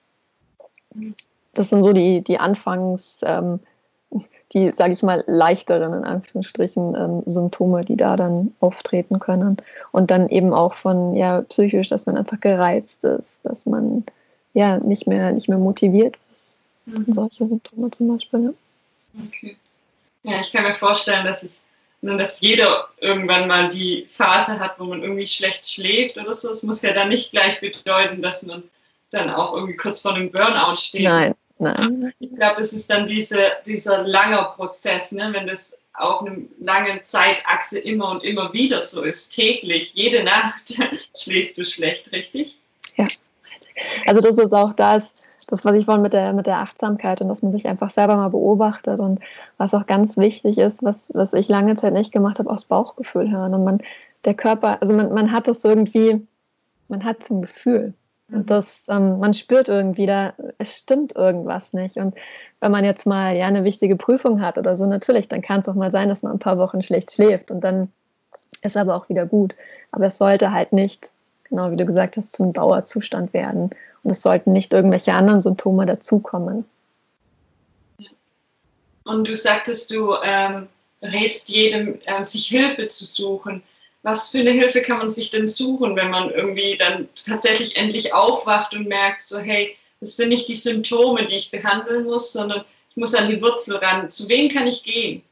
Das 1.55 1.69
sind 1.69 1.83
so 1.83 1.93
die, 1.93 2.21
die 2.21 2.39
Anfangs, 2.39 3.19
ähm, 3.23 3.61
die, 4.53 4.73
sage 4.73 4.93
ich 4.93 5.03
mal, 5.03 5.23
leichteren, 5.27 5.93
in 5.93 6.05
Anführungsstrichen, 6.05 6.95
ähm, 6.97 7.23
Symptome, 7.27 7.85
die 7.85 7.97
da 7.97 8.17
dann 8.17 8.53
auftreten 8.61 9.21
können. 9.21 9.57
Und 9.93 10.11
dann 10.11 10.29
eben 10.29 10.53
auch 10.53 10.75
von, 10.75 11.15
ja, 11.15 11.43
psychisch, 11.43 11.89
dass 11.89 12.07
man 12.07 12.17
einfach 12.17 12.41
gereizt 12.41 13.05
ist, 13.05 13.29
dass 13.45 13.67
man, 13.67 14.05
ja, 14.55 14.79
nicht 14.79 15.07
mehr, 15.07 15.33
nicht 15.33 15.49
mehr 15.49 15.59
motiviert 15.59 16.19
ist. 16.33 16.57
Mhm. 16.87 17.13
Solche 17.13 17.47
Symptome 17.47 17.91
zum 17.91 18.09
Beispiel, 18.09 18.43
ja. 18.45 18.51
Okay. 19.23 19.57
Ja, 20.23 20.41
ich 20.41 20.53
kann 20.53 20.65
mir 20.65 20.75
vorstellen, 20.75 21.25
dass 21.25 21.43
es 21.43 21.63
dass 22.03 22.41
jeder 22.41 22.89
irgendwann 22.99 23.47
mal 23.47 23.69
die 23.69 24.07
Phase 24.09 24.59
hat, 24.59 24.79
wo 24.79 24.85
man 24.85 25.03
irgendwie 25.03 25.27
schlecht 25.27 25.71
schläft 25.71 26.17
oder 26.17 26.33
so. 26.33 26.51
Es 26.51 26.63
muss 26.63 26.83
ja 26.83 26.93
dann 26.93 27.11
nicht 27.11 27.31
gleich 27.31 27.61
bedeuten, 27.61 28.23
dass 28.23 28.43
man 28.43 28.63
dann 29.11 29.31
auch 29.31 29.55
irgendwie 29.55 29.77
kurz 29.77 30.01
vor 30.01 30.15
einem 30.15 30.31
Burnout 30.31 30.77
steht. 30.77 31.03
Nein, 31.03 31.35
Nein. 31.61 32.15
Ich 32.19 32.35
glaube, 32.35 32.57
das 32.57 32.73
ist 32.73 32.89
dann 32.89 33.07
diese, 33.07 33.53
dieser 33.67 34.03
langer 34.03 34.55
Prozess, 34.57 35.13
ne? 35.13 35.29
wenn 35.33 35.47
das 35.47 35.77
auf 35.93 36.23
einer 36.23 36.39
langen 36.59 37.05
Zeitachse 37.05 37.79
immer 37.79 38.11
und 38.11 38.25
immer 38.25 38.51
wieder 38.55 38.81
so 38.81 39.03
ist, 39.03 39.29
täglich, 39.29 39.93
jede 39.93 40.25
Nacht 40.25 40.81
schläfst 41.17 41.59
du 41.59 41.65
schlecht, 41.67 42.13
richtig? 42.13 42.57
Ja, 42.97 43.07
also 44.07 44.23
das 44.23 44.39
ist 44.39 44.55
auch 44.55 44.73
das, 44.73 45.23
das 45.53 45.65
was 45.65 45.77
ich 45.77 45.85
vorhin 45.85 46.03
mit 46.03 46.13
der, 46.13 46.33
mit 46.33 46.47
der 46.47 46.59
Achtsamkeit 46.59 47.21
und 47.21 47.29
dass 47.29 47.43
man 47.43 47.53
sich 47.53 47.67
einfach 47.69 47.91
selber 47.91 48.17
mal 48.17 48.31
beobachtet 48.31 49.01
und 49.01 49.21
was 49.59 49.75
auch 49.75 49.87
ganz 49.87 50.17
wichtig 50.17 50.59
ist, 50.59 50.83
was, 50.83 51.11
was 51.15 51.33
ich 51.33 51.49
lange 51.49 51.77
Zeit 51.77 51.93
nicht 51.93 52.13
gemacht 52.13 52.39
habe, 52.39 52.51
aufs 52.51 52.65
Bauchgefühl 52.65 53.31
hören 53.31 53.55
und 53.55 53.65
man, 53.65 53.81
der 54.25 54.35
Körper, 54.35 54.79
also 54.81 54.95
man, 54.95 55.13
man 55.13 55.33
hat 55.33 55.49
das 55.49 55.65
irgendwie, 55.65 56.27
man 56.89 57.05
hat 57.05 57.23
es 57.23 57.31
ein 57.31 57.43
Gefühl. 57.43 57.95
Und 58.33 58.49
das, 58.49 58.87
ähm, 58.89 59.19
man 59.19 59.35
spürt 59.35 59.69
irgendwie, 59.69 60.07
da 60.07 60.35
es 60.59 60.77
stimmt 60.77 61.17
irgendwas 61.17 61.73
nicht. 61.73 61.97
Und 61.97 62.15
wenn 62.61 62.71
man 62.71 62.85
jetzt 62.85 63.07
mal 63.07 63.35
ja 63.35 63.47
eine 63.47 63.65
wichtige 63.65 63.97
Prüfung 63.97 64.41
hat 64.41 64.57
oder 64.57 64.77
so, 64.77 64.87
natürlich, 64.87 65.29
dann 65.29 65.43
kann 65.43 65.61
es 65.61 65.69
auch 65.69 65.75
mal 65.75 65.91
sein, 65.91 66.09
dass 66.09 66.23
man 66.23 66.33
ein 66.33 66.39
paar 66.39 66.59
Wochen 66.59 66.83
schlecht 66.83 67.13
schläft 67.13 67.51
und 67.51 67.63
dann 67.63 67.91
ist 68.63 68.77
aber 68.77 68.95
auch 68.95 69.09
wieder 69.09 69.27
gut. 69.27 69.55
Aber 69.93 70.07
es 70.07 70.19
sollte 70.19 70.53
halt 70.53 70.73
nicht, 70.73 71.11
genau 71.51 71.71
wie 71.71 71.77
du 71.77 71.85
gesagt 71.85 72.17
hast, 72.17 72.35
zum 72.35 72.53
Dauerzustand 72.53 73.33
werden. 73.35 73.71
Und 74.03 74.11
es 74.11 74.23
sollten 74.23 74.53
nicht 74.53 74.73
irgendwelche 74.73 75.13
anderen 75.13 75.43
Symptome 75.43 75.85
dazukommen. 75.85 76.65
Und 79.05 79.29
du 79.29 79.35
sagtest, 79.35 79.91
du 79.91 80.15
ähm, 80.23 80.69
rätst 81.03 81.49
jedem, 81.49 81.99
äh, 82.07 82.25
sich 82.25 82.47
Hilfe 82.47 82.87
zu 82.87 83.05
suchen 83.05 83.63
was 84.03 84.31
für 84.31 84.39
eine 84.39 84.51
Hilfe 84.51 84.81
kann 84.83 84.99
man 84.99 85.11
sich 85.11 85.31
denn 85.31 85.47
suchen, 85.47 85.97
wenn 85.97 86.11
man 86.11 86.31
irgendwie 86.31 86.77
dann 86.77 87.09
tatsächlich 87.27 87.77
endlich 87.77 88.15
aufwacht 88.15 88.75
und 88.75 88.89
merkt, 88.89 89.23
so 89.23 89.39
hey, 89.39 89.77
das 90.01 90.17
sind 90.17 90.31
nicht 90.31 90.49
die 90.49 90.55
Symptome, 90.55 91.27
die 91.27 91.37
ich 91.37 91.51
behandeln 91.51 92.05
muss, 92.05 92.33
sondern 92.33 92.65
ich 92.91 92.97
muss 92.97 93.15
an 93.15 93.29
die 93.29 93.41
Wurzel 93.43 93.77
ran. 93.77 94.11
Zu 94.11 94.29
wem 94.29 94.49
kann 94.51 94.67
ich 94.67 94.83
gehen? 94.83 95.23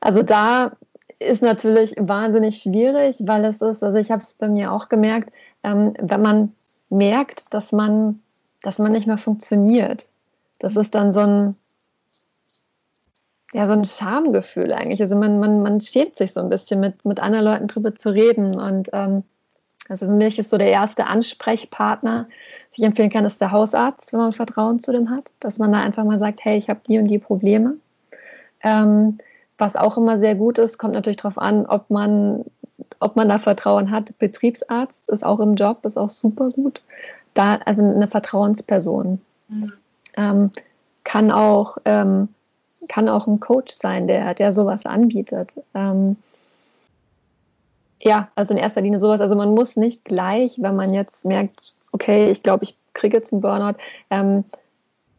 Also 0.00 0.22
da 0.22 0.72
ist 1.18 1.42
natürlich 1.42 1.94
wahnsinnig 1.98 2.58
schwierig, 2.58 3.16
weil 3.20 3.44
es 3.44 3.60
ist, 3.60 3.82
also 3.82 3.98
ich 3.98 4.10
habe 4.10 4.22
es 4.22 4.34
bei 4.34 4.48
mir 4.48 4.72
auch 4.72 4.88
gemerkt, 4.88 5.32
ähm, 5.62 5.94
wenn 5.98 6.22
man 6.22 6.52
merkt, 6.90 7.52
dass 7.52 7.72
man, 7.72 8.20
dass 8.62 8.78
man 8.78 8.92
nicht 8.92 9.06
mehr 9.06 9.18
funktioniert, 9.18 10.06
das 10.58 10.76
ist 10.76 10.94
dann 10.94 11.12
so 11.12 11.20
ein, 11.20 11.56
ja, 13.52 13.66
so 13.66 13.72
ein 13.72 13.86
Schamgefühl 13.86 14.72
eigentlich. 14.72 15.00
Also 15.00 15.14
man, 15.14 15.38
man, 15.38 15.62
man 15.62 15.80
schämt 15.80 16.18
sich 16.18 16.32
so 16.32 16.40
ein 16.40 16.48
bisschen, 16.48 16.80
mit, 16.80 17.04
mit 17.04 17.20
anderen 17.20 17.44
Leuten 17.44 17.68
drüber 17.68 17.94
zu 17.94 18.10
reden. 18.10 18.58
Und 18.58 18.90
ähm, 18.92 19.22
also 19.88 20.06
für 20.06 20.12
mich 20.12 20.38
ist 20.38 20.50
so 20.50 20.58
der 20.58 20.70
erste 20.70 21.06
Ansprechpartner, 21.06 22.26
was 22.70 22.78
ich 22.78 22.84
empfehlen 22.84 23.10
kann, 23.10 23.24
ist 23.24 23.40
der 23.40 23.52
Hausarzt, 23.52 24.12
wenn 24.12 24.20
man 24.20 24.32
Vertrauen 24.32 24.80
zu 24.80 24.90
dem 24.90 25.08
hat. 25.10 25.30
Dass 25.38 25.58
man 25.58 25.72
da 25.72 25.78
einfach 25.78 26.04
mal 26.04 26.18
sagt, 26.18 26.44
hey, 26.44 26.58
ich 26.58 26.68
habe 26.68 26.80
die 26.86 26.98
und 26.98 27.06
die 27.06 27.20
Probleme. 27.20 27.76
Ähm, 28.62 29.18
was 29.58 29.76
auch 29.76 29.96
immer 29.96 30.18
sehr 30.18 30.34
gut 30.34 30.58
ist, 30.58 30.78
kommt 30.78 30.94
natürlich 30.94 31.18
darauf 31.18 31.38
an, 31.38 31.66
ob 31.66 31.90
man, 31.90 32.44
ob 33.00 33.16
man 33.16 33.28
da 33.28 33.38
Vertrauen 33.38 33.90
hat. 33.90 34.16
Betriebsarzt 34.18 35.08
ist 35.08 35.24
auch 35.24 35.40
im 35.40 35.54
Job, 35.54 35.84
ist 35.84 35.96
auch 35.96 36.10
super 36.10 36.48
gut. 36.48 36.82
Da, 37.34 37.56
also 37.64 37.82
eine 37.82 38.08
Vertrauensperson. 38.08 39.20
Mhm. 39.48 39.72
Ähm, 40.16 40.50
kann 41.04 41.30
auch 41.30 41.76
ähm, 41.84 42.28
kann 42.88 43.08
auch 43.08 43.26
ein 43.26 43.40
Coach 43.40 43.74
sein, 43.76 44.06
der, 44.06 44.34
der 44.34 44.52
sowas 44.52 44.86
anbietet. 44.86 45.50
Ähm, 45.74 46.16
ja, 48.00 48.28
also 48.34 48.52
in 48.52 48.60
erster 48.60 48.80
Linie 48.80 49.00
sowas. 49.00 49.20
Also 49.20 49.34
man 49.34 49.54
muss 49.54 49.76
nicht 49.76 50.04
gleich, 50.04 50.60
wenn 50.60 50.76
man 50.76 50.92
jetzt 50.92 51.24
merkt, 51.24 51.74
okay, 51.92 52.30
ich 52.30 52.42
glaube, 52.42 52.64
ich 52.64 52.76
kriege 52.92 53.16
jetzt 53.16 53.32
einen 53.32 53.42
Burnout, 53.42 53.78
ähm, 54.10 54.44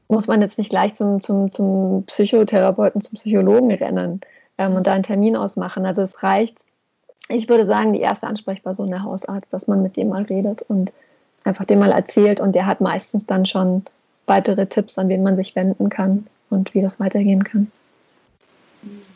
muss 0.08 0.28
man 0.28 0.42
jetzt 0.42 0.58
nicht 0.58 0.70
gleich 0.70 0.96
zum, 0.96 1.22
zum, 1.22 1.52
zum 1.52 2.04
Psychotherapeuten, 2.06 3.02
zum 3.02 3.14
Psychologen 3.16 3.72
rennen 3.72 4.22
ähm, 4.58 4.76
und 4.76 4.88
da 4.88 4.94
einen 4.94 5.04
Termin 5.04 5.36
ausmachen. 5.36 5.86
Also 5.86 6.02
es 6.02 6.22
reicht, 6.24 6.58
ich 7.30 7.50
würde 7.50 7.66
sagen, 7.66 7.94
die 7.94 8.02
erste 8.02 8.28
Ansprechperson 8.28 8.90
der 8.90 9.04
Hausarzt, 9.04 9.52
dass 9.52 9.68
man 9.68 9.82
mit 9.82 9.98
dem 9.98 10.10
mal 10.10 10.24
redet 10.24 10.62
und 10.64 10.92
einfach 11.44 11.66
dem 11.66 11.80
mal 11.80 11.92
erzählt 11.92 12.40
und 12.40 12.54
der 12.54 12.66
hat 12.66 12.82
meistens 12.82 13.26
dann 13.26 13.46
schon 13.46 13.84
weitere 14.26 14.66
Tipps, 14.68 14.98
an 14.98 15.10
wen 15.10 15.24
man 15.24 15.36
sich 15.36 15.56
wenden 15.56 15.90
kann 15.90 16.28
und 16.50 16.74
wie 16.74 16.82
das 16.82 17.00
weitergehen 17.00 17.44
kann. 17.44 17.72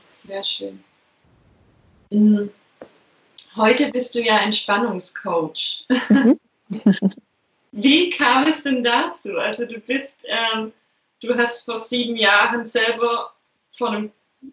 Sehr 0.08 0.44
schön. 0.44 0.84
Mhm. 2.10 2.50
Heute 3.56 3.92
bist 3.92 4.16
du 4.16 4.22
ja 4.22 4.38
Entspannungscoach. 4.40 5.86
Mhm. 6.10 6.40
Wie 7.72 8.10
kam 8.10 8.48
es 8.48 8.64
denn 8.64 8.84
dazu? 8.84 9.38
Also 9.38 9.66
du 9.66 9.80
bist, 9.80 10.18
ähm, 10.26 10.72
du 11.22 11.36
hast 11.36 11.66
vor 11.66 11.78
sieben 11.78 12.16
Jahren 12.16 12.66
selber 12.66 13.34
vor 13.72 13.90
einem 13.92 14.12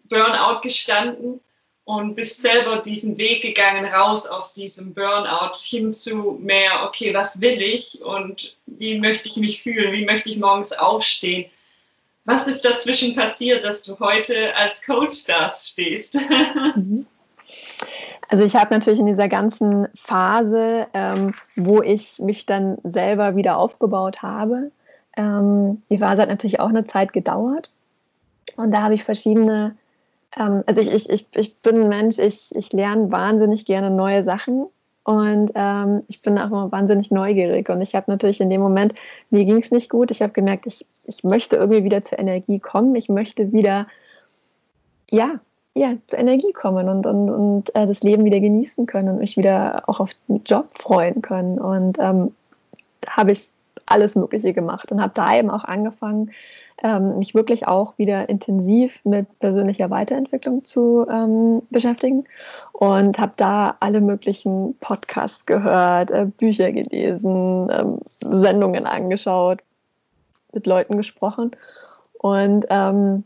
Burnout 0.09 0.61
gestanden 0.61 1.39
und 1.85 2.15
bist 2.15 2.41
selber 2.41 2.81
diesen 2.81 3.17
Weg 3.17 3.41
gegangen, 3.41 3.85
raus 3.85 4.27
aus 4.27 4.53
diesem 4.53 4.93
Burnout 4.93 5.57
hin 5.57 5.93
zu 5.93 6.37
mehr, 6.41 6.83
okay, 6.85 7.13
was 7.13 7.39
will 7.39 7.61
ich 7.61 8.01
und 8.01 8.57
wie 8.65 8.99
möchte 8.99 9.29
ich 9.29 9.37
mich 9.37 9.63
fühlen, 9.63 9.93
wie 9.93 10.05
möchte 10.05 10.29
ich 10.29 10.37
morgens 10.37 10.73
aufstehen. 10.73 11.49
Was 12.25 12.45
ist 12.45 12.65
dazwischen 12.65 13.15
passiert, 13.15 13.63
dass 13.63 13.83
du 13.83 13.97
heute 13.99 14.53
als 14.57 14.83
Coach 14.83 15.25
da 15.25 15.49
stehst? 15.49 16.17
Mhm. 16.75 17.07
Also 18.29 18.43
ich 18.43 18.55
habe 18.57 18.73
natürlich 18.73 18.99
in 18.99 19.05
dieser 19.05 19.29
ganzen 19.29 19.87
Phase, 19.95 20.87
ähm, 20.93 21.33
wo 21.55 21.81
ich 21.81 22.19
mich 22.19 22.45
dann 22.45 22.77
selber 22.83 23.37
wieder 23.37 23.57
aufgebaut 23.57 24.21
habe, 24.21 24.71
ähm, 25.17 25.81
die 25.89 25.97
Phase 25.97 26.21
hat 26.21 26.29
natürlich 26.29 26.59
auch 26.59 26.69
eine 26.69 26.85
Zeit 26.87 27.11
gedauert. 27.11 27.69
Und 28.55 28.71
da 28.71 28.83
habe 28.83 28.93
ich 28.93 29.03
verschiedene, 29.03 29.75
ähm, 30.37 30.63
also 30.65 30.79
ich, 30.79 30.91
ich, 30.91 31.09
ich, 31.09 31.27
ich 31.35 31.55
bin 31.57 31.81
ein 31.81 31.89
Mensch, 31.89 32.19
ich, 32.19 32.55
ich 32.55 32.71
lerne 32.71 33.11
wahnsinnig 33.11 33.65
gerne 33.65 33.91
neue 33.91 34.23
Sachen. 34.23 34.67
Und 35.03 35.51
ähm, 35.55 36.03
ich 36.07 36.21
bin 36.21 36.37
auch 36.37 36.47
immer 36.47 36.71
wahnsinnig 36.71 37.11
neugierig. 37.11 37.69
Und 37.69 37.81
ich 37.81 37.95
habe 37.95 38.11
natürlich 38.11 38.41
in 38.41 38.49
dem 38.49 38.61
Moment, 38.61 38.93
mir 39.29 39.45
ging 39.45 39.57
es 39.57 39.71
nicht 39.71 39.89
gut. 39.89 40.11
Ich 40.11 40.21
habe 40.21 40.33
gemerkt, 40.33 40.67
ich, 40.67 40.85
ich 41.05 41.23
möchte 41.23 41.55
irgendwie 41.55 41.83
wieder 41.83 42.03
zur 42.03 42.19
Energie 42.19 42.59
kommen. 42.59 42.95
Ich 42.95 43.09
möchte 43.09 43.51
wieder, 43.53 43.87
ja, 45.09 45.39
ja, 45.73 45.93
zur 46.07 46.19
Energie 46.19 46.51
kommen 46.51 46.89
und, 46.89 47.05
und, 47.05 47.29
und 47.29 47.75
äh, 47.75 47.85
das 47.85 48.01
Leben 48.01 48.25
wieder 48.25 48.39
genießen 48.39 48.85
können 48.85 49.09
und 49.09 49.19
mich 49.19 49.37
wieder 49.37 49.83
auch 49.87 49.99
auf 49.99 50.11
den 50.27 50.43
Job 50.43 50.65
freuen 50.77 51.21
können. 51.21 51.57
Und 51.57 51.97
ähm, 51.99 52.35
habe 53.07 53.31
ich 53.31 53.49
alles 53.87 54.15
Mögliche 54.15 54.53
gemacht 54.53 54.91
und 54.91 55.01
habe 55.01 55.13
da 55.15 55.35
eben 55.35 55.49
auch 55.49 55.63
angefangen, 55.63 56.31
ähm, 56.83 57.17
mich 57.17 57.33
wirklich 57.33 57.67
auch 57.67 57.97
wieder 57.97 58.29
intensiv 58.29 58.99
mit 59.03 59.39
persönlicher 59.39 59.89
Weiterentwicklung 59.89 60.63
zu 60.63 61.07
ähm, 61.09 61.63
beschäftigen 61.71 62.25
und 62.73 63.17
habe 63.17 63.33
da 63.37 63.77
alle 63.79 63.99
möglichen 63.99 64.75
Podcasts 64.79 65.45
gehört, 65.45 66.11
äh, 66.11 66.27
Bücher 66.39 66.71
gelesen, 66.71 67.69
ähm, 67.71 67.99
Sendungen 68.03 68.85
angeschaut, 68.85 69.61
mit 70.53 70.67
Leuten 70.67 70.97
gesprochen 70.97 71.51
und 72.19 72.65
ähm, 72.69 73.23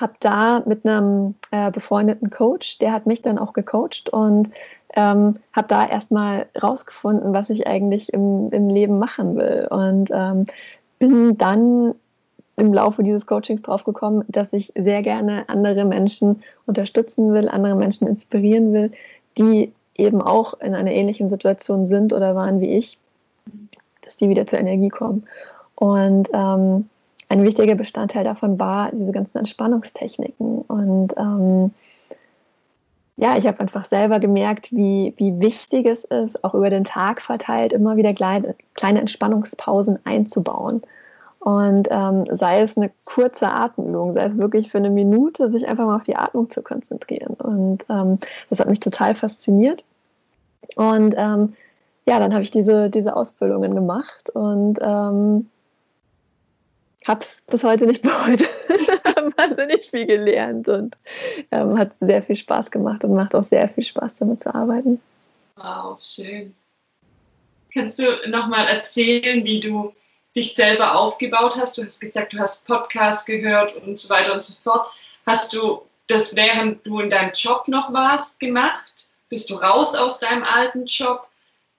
habe 0.00 0.14
da 0.20 0.62
mit 0.66 0.84
einem 0.84 1.34
äh, 1.50 1.70
befreundeten 1.70 2.30
Coach, 2.30 2.78
der 2.78 2.92
hat 2.92 3.06
mich 3.06 3.22
dann 3.22 3.38
auch 3.38 3.52
gecoacht 3.52 4.08
und 4.08 4.50
ähm, 4.94 5.34
habe 5.52 5.68
da 5.68 5.86
erstmal 5.86 6.46
rausgefunden, 6.60 7.32
was 7.32 7.50
ich 7.50 7.66
eigentlich 7.66 8.12
im, 8.12 8.50
im 8.50 8.68
Leben 8.68 8.98
machen 8.98 9.36
will. 9.36 9.66
Und 9.70 10.10
ähm, 10.12 10.46
bin 10.98 11.38
dann 11.38 11.94
im 12.56 12.74
Laufe 12.74 13.02
dieses 13.02 13.26
Coachings 13.26 13.62
draufgekommen, 13.62 14.24
dass 14.28 14.52
ich 14.52 14.72
sehr 14.76 15.02
gerne 15.02 15.48
andere 15.48 15.84
Menschen 15.84 16.42
unterstützen 16.66 17.32
will, 17.32 17.48
andere 17.48 17.74
Menschen 17.74 18.06
inspirieren 18.06 18.72
will, 18.72 18.92
die 19.38 19.72
eben 19.94 20.20
auch 20.20 20.54
in 20.60 20.74
einer 20.74 20.92
ähnlichen 20.92 21.28
Situation 21.28 21.86
sind 21.86 22.12
oder 22.12 22.34
waren 22.34 22.60
wie 22.60 22.74
ich, 22.74 22.98
dass 24.02 24.16
die 24.16 24.28
wieder 24.28 24.46
zur 24.46 24.58
Energie 24.58 24.88
kommen. 24.88 25.24
Und 25.74 26.28
ähm, 26.32 26.88
ein 27.28 27.42
wichtiger 27.44 27.74
Bestandteil 27.74 28.24
davon 28.24 28.58
war 28.58 28.90
diese 28.92 29.12
ganzen 29.12 29.38
Entspannungstechniken. 29.38 30.62
Und 30.62 31.14
ähm, 31.16 31.72
ja, 33.20 33.36
ich 33.36 33.46
habe 33.46 33.60
einfach 33.60 33.84
selber 33.84 34.18
gemerkt, 34.18 34.72
wie, 34.72 35.12
wie 35.18 35.38
wichtig 35.40 35.84
es 35.84 36.04
ist, 36.04 36.42
auch 36.42 36.54
über 36.54 36.70
den 36.70 36.84
Tag 36.84 37.20
verteilt, 37.20 37.74
immer 37.74 37.98
wieder 37.98 38.14
kleine, 38.14 38.54
kleine 38.72 39.00
Entspannungspausen 39.00 39.98
einzubauen. 40.06 40.80
Und 41.38 41.88
ähm, 41.90 42.24
sei 42.30 42.62
es 42.62 42.78
eine 42.78 42.90
kurze 43.04 43.48
Atemübung, 43.48 44.14
sei 44.14 44.24
es 44.24 44.38
wirklich 44.38 44.70
für 44.70 44.78
eine 44.78 44.88
Minute, 44.88 45.52
sich 45.52 45.68
einfach 45.68 45.84
mal 45.84 45.96
auf 45.96 46.04
die 46.04 46.16
Atmung 46.16 46.48
zu 46.48 46.62
konzentrieren. 46.62 47.34
Und 47.34 47.84
ähm, 47.90 48.18
das 48.48 48.58
hat 48.58 48.70
mich 48.70 48.80
total 48.80 49.14
fasziniert. 49.14 49.84
Und 50.76 51.14
ähm, 51.18 51.52
ja, 52.06 52.18
dann 52.20 52.32
habe 52.32 52.42
ich 52.42 52.50
diese, 52.50 52.88
diese 52.88 53.16
Ausbildungen 53.16 53.74
gemacht 53.74 54.30
und 54.30 54.78
ähm, 54.80 55.50
habe 57.06 57.20
es 57.20 57.42
bis 57.46 57.64
heute 57.64 57.86
nicht 57.86 58.00
bereut. 58.00 58.48
wahnsinnig 59.50 59.90
viel 59.90 60.06
gelernt 60.06 60.68
und 60.68 60.94
ähm, 61.50 61.78
hat 61.78 61.92
sehr 62.00 62.22
viel 62.22 62.36
Spaß 62.36 62.70
gemacht 62.70 63.04
und 63.04 63.14
macht 63.14 63.34
auch 63.34 63.44
sehr 63.44 63.68
viel 63.68 63.84
Spaß 63.84 64.18
damit 64.18 64.42
zu 64.42 64.54
arbeiten. 64.54 65.00
Wow, 65.56 66.00
schön. 66.00 66.54
Kannst 67.72 67.98
du 67.98 68.04
nochmal 68.28 68.66
erzählen, 68.66 69.44
wie 69.44 69.60
du 69.60 69.94
dich 70.34 70.54
selber 70.54 70.98
aufgebaut 70.98 71.56
hast? 71.56 71.78
Du 71.78 71.84
hast 71.84 72.00
gesagt, 72.00 72.32
du 72.32 72.38
hast 72.38 72.66
Podcasts 72.66 73.24
gehört 73.24 73.74
und 73.76 73.98
so 73.98 74.10
weiter 74.10 74.32
und 74.32 74.42
so 74.42 74.60
fort. 74.60 74.88
Hast 75.26 75.52
du 75.52 75.82
das, 76.06 76.34
während 76.34 76.84
du 76.84 77.00
in 77.00 77.10
deinem 77.10 77.32
Job 77.32 77.68
noch 77.68 77.92
warst, 77.92 78.40
gemacht? 78.40 79.10
Bist 79.28 79.50
du 79.50 79.54
raus 79.54 79.94
aus 79.94 80.18
deinem 80.18 80.42
alten 80.42 80.86
Job? 80.86 81.28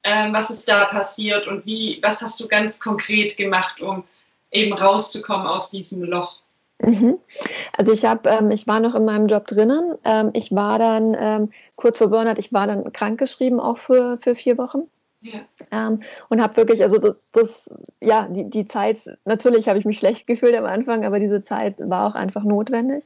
Ähm, 0.04 0.34
was 0.34 0.50
ist 0.50 0.68
da 0.68 0.86
passiert 0.86 1.48
und 1.48 1.66
wie, 1.66 2.00
was 2.02 2.22
hast 2.22 2.40
du 2.40 2.48
ganz 2.48 2.80
konkret 2.80 3.38
gemacht, 3.38 3.82
um 3.82 4.04
eben 4.50 4.74
rauszukommen 4.74 5.46
aus 5.46 5.70
diesem 5.70 6.04
Loch? 6.04 6.41
Mhm. 6.84 7.18
Also 7.78 7.92
ich 7.92 8.06
habe, 8.06 8.30
ähm, 8.30 8.52
ich 8.52 8.68
war 8.68 8.80
noch 8.80 8.96
in 8.96 9.06
meinem 9.06 9.28
Job 9.28 9.48
drinnen. 9.48 9.96
Ähm, 10.04 10.32
ich 10.34 10.54
war 10.54 10.80
dann 10.80 11.16
ähm, 11.20 11.52
kurz 11.76 11.98
vor 11.98 12.10
Burnout, 12.10 12.40
ich 12.40 12.52
war 12.54 12.68
dann 12.68 12.92
krankgeschrieben 12.92 13.60
auch 13.60 13.78
für, 13.78 14.18
für 14.20 14.36
vier 14.36 14.58
Wochen. 14.58 14.84
Ja. 15.22 15.42
Ähm, 15.72 16.02
und 16.30 16.42
habe 16.42 16.58
wirklich, 16.58 16.82
also 16.82 16.98
das, 16.98 17.30
das, 17.32 17.70
ja, 18.02 18.28
die, 18.28 18.50
die 18.50 18.68
Zeit, 18.68 19.00
natürlich 19.26 19.70
habe 19.70 19.78
ich 19.78 19.86
mich 19.86 20.00
schlecht 20.00 20.26
gefühlt 20.26 20.56
am 20.56 20.66
Anfang, 20.66 21.06
aber 21.06 21.20
diese 21.20 21.44
Zeit 21.44 21.76
war 21.88 22.08
auch 22.08 22.16
einfach 22.16 22.44
notwendig. 22.44 23.06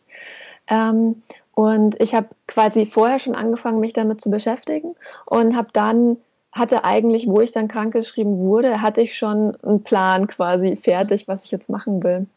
Ähm, 0.68 1.22
und 1.54 2.02
ich 2.02 2.16
habe 2.16 2.28
quasi 2.48 2.86
vorher 2.86 3.20
schon 3.20 3.36
angefangen, 3.36 3.80
mich 3.80 3.94
damit 3.94 4.22
zu 4.22 4.30
beschäftigen 4.30 4.96
und 5.26 5.56
habe 5.56 5.70
dann 5.74 6.18
hatte 6.52 6.86
eigentlich, 6.86 7.28
wo 7.28 7.42
ich 7.42 7.52
dann 7.52 7.68
krankgeschrieben 7.68 8.38
wurde, 8.38 8.82
hatte 8.82 9.02
ich 9.02 9.18
schon 9.18 9.58
einen 9.62 9.84
Plan 9.84 10.28
quasi 10.28 10.78
fertig, 10.78 11.28
was 11.28 11.44
ich 11.44 11.52
jetzt 11.52 11.70
machen 11.70 12.02
will. 12.02 12.28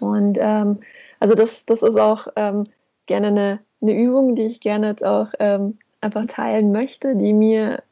Und 0.00 0.38
ähm, 0.40 0.78
also 1.20 1.34
das, 1.34 1.64
das 1.66 1.82
ist 1.82 1.98
auch 1.98 2.28
ähm, 2.36 2.64
gerne 3.06 3.28
eine, 3.28 3.58
eine 3.82 4.00
Übung, 4.00 4.36
die 4.36 4.42
ich 4.42 4.60
gerne 4.60 4.88
jetzt 4.88 5.04
auch 5.04 5.32
ähm, 5.38 5.78
einfach 6.00 6.26
teilen 6.26 6.72
möchte, 6.72 7.16
die 7.16 7.32
mir, 7.32 7.82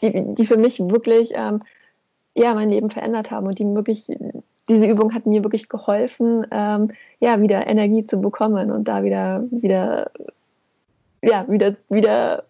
die, 0.00 0.34
die 0.34 0.46
für 0.46 0.56
mich 0.56 0.80
wirklich 0.80 1.32
ähm, 1.34 1.62
ja, 2.34 2.54
mein 2.54 2.70
Leben 2.70 2.90
verändert 2.90 3.30
haben 3.30 3.46
und 3.46 3.58
die 3.58 3.64
wirklich, 3.64 4.06
diese 4.68 4.86
Übung 4.86 5.14
hat 5.14 5.26
mir 5.26 5.42
wirklich 5.42 5.68
geholfen, 5.68 6.46
ähm, 6.50 6.90
ja, 7.20 7.40
wieder 7.40 7.66
Energie 7.66 8.04
zu 8.04 8.20
bekommen 8.20 8.70
und 8.70 8.88
da 8.88 9.04
wieder, 9.04 9.44
wieder, 9.50 10.10
ja, 11.22 11.46
wieder, 11.48 11.76
wieder 11.88 12.42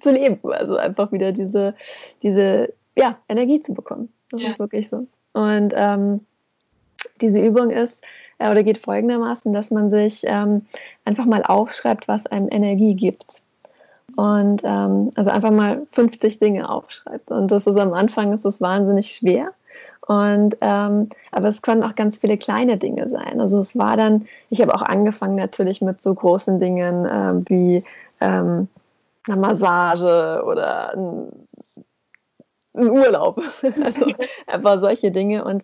zu 0.00 0.10
leben. 0.10 0.40
Also 0.50 0.76
einfach 0.76 1.12
wieder 1.12 1.32
diese, 1.32 1.74
diese, 2.22 2.72
ja, 2.96 3.18
Energie 3.28 3.60
zu 3.60 3.72
bekommen. 3.72 4.12
Das 4.30 4.42
ja. 4.42 4.50
ist 4.50 4.58
wirklich 4.58 4.88
so. 4.88 5.06
Und 5.32 5.72
ähm, 5.76 6.26
diese 7.20 7.40
Übung 7.40 7.70
ist 7.70 8.02
äh, 8.38 8.50
oder 8.50 8.62
geht 8.62 8.78
folgendermaßen, 8.78 9.52
dass 9.52 9.70
man 9.70 9.90
sich 9.90 10.22
ähm, 10.24 10.66
einfach 11.04 11.26
mal 11.26 11.42
aufschreibt, 11.42 12.08
was 12.08 12.26
einem 12.26 12.48
Energie 12.50 12.94
gibt. 12.94 13.40
Und 14.16 14.62
ähm, 14.64 15.10
also 15.14 15.30
einfach 15.30 15.52
mal 15.52 15.86
50 15.92 16.40
Dinge 16.40 16.68
aufschreibt. 16.68 17.30
Und 17.30 17.48
das 17.50 17.66
ist 17.66 17.76
am 17.76 17.92
Anfang 17.92 18.32
ist 18.32 18.44
es 18.44 18.60
wahnsinnig 18.60 19.12
schwer. 19.12 19.52
Und 20.06 20.56
ähm, 20.60 21.08
aber 21.30 21.48
es 21.48 21.62
können 21.62 21.84
auch 21.84 21.94
ganz 21.94 22.18
viele 22.18 22.36
kleine 22.36 22.76
Dinge 22.78 23.08
sein. 23.08 23.40
Also 23.40 23.60
es 23.60 23.78
war 23.78 23.96
dann, 23.96 24.26
ich 24.48 24.60
habe 24.60 24.74
auch 24.74 24.82
angefangen 24.82 25.36
natürlich 25.36 25.80
mit 25.80 26.02
so 26.02 26.12
großen 26.14 26.58
Dingen 26.58 27.06
äh, 27.06 27.48
wie 27.48 27.84
ähm, 28.20 28.68
eine 29.28 29.40
Massage 29.40 30.42
oder 30.44 30.94
ein, 30.94 31.28
ein 32.74 32.90
Urlaub. 32.90 33.40
also 33.84 34.06
einfach 34.46 34.80
solche 34.80 35.12
Dinge. 35.12 35.44
Und 35.44 35.62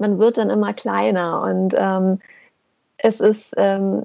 man 0.00 0.18
wird 0.18 0.38
dann 0.38 0.50
immer 0.50 0.72
kleiner 0.72 1.42
und 1.42 1.74
ähm, 1.76 2.20
es 2.98 3.20
ist, 3.20 3.54
ähm, 3.56 4.04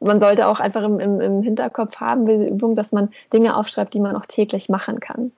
man 0.00 0.20
sollte 0.20 0.48
auch 0.48 0.60
einfach 0.60 0.82
im, 0.82 1.00
im, 1.00 1.20
im 1.20 1.42
Hinterkopf 1.42 1.96
haben, 1.96 2.26
diese 2.26 2.46
Übung, 2.46 2.74
dass 2.74 2.92
man 2.92 3.10
Dinge 3.32 3.56
aufschreibt, 3.56 3.94
die 3.94 4.00
man 4.00 4.16
auch 4.16 4.26
täglich 4.26 4.68
machen 4.68 5.00
kann. 5.00 5.32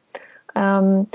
Ähm, 0.55 1.07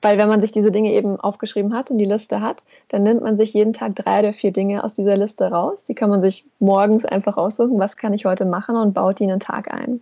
weil 0.00 0.16
wenn 0.16 0.28
man 0.28 0.40
sich 0.40 0.52
diese 0.52 0.70
Dinge 0.70 0.92
eben 0.92 1.20
aufgeschrieben 1.20 1.74
hat 1.74 1.90
und 1.90 1.98
die 1.98 2.06
Liste 2.06 2.40
hat, 2.40 2.64
dann 2.88 3.02
nimmt 3.02 3.22
man 3.22 3.36
sich 3.36 3.52
jeden 3.52 3.74
Tag 3.74 3.94
drei 3.96 4.20
oder 4.20 4.32
vier 4.32 4.50
Dinge 4.50 4.82
aus 4.82 4.94
dieser 4.94 5.16
Liste 5.16 5.50
raus. 5.50 5.84
Die 5.84 5.94
kann 5.94 6.08
man 6.08 6.22
sich 6.22 6.44
morgens 6.58 7.04
einfach 7.04 7.36
aussuchen, 7.36 7.78
was 7.78 7.96
kann 7.96 8.14
ich 8.14 8.24
heute 8.24 8.46
machen 8.46 8.76
und 8.76 8.94
baut 8.94 9.18
die 9.18 9.24
in 9.24 9.30
den 9.30 9.40
Tag 9.40 9.72
ein. 9.72 10.00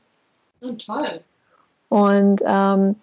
Oh, 0.62 0.68
toll. 0.68 1.20
Und 1.88 2.40
ähm, 2.46 2.96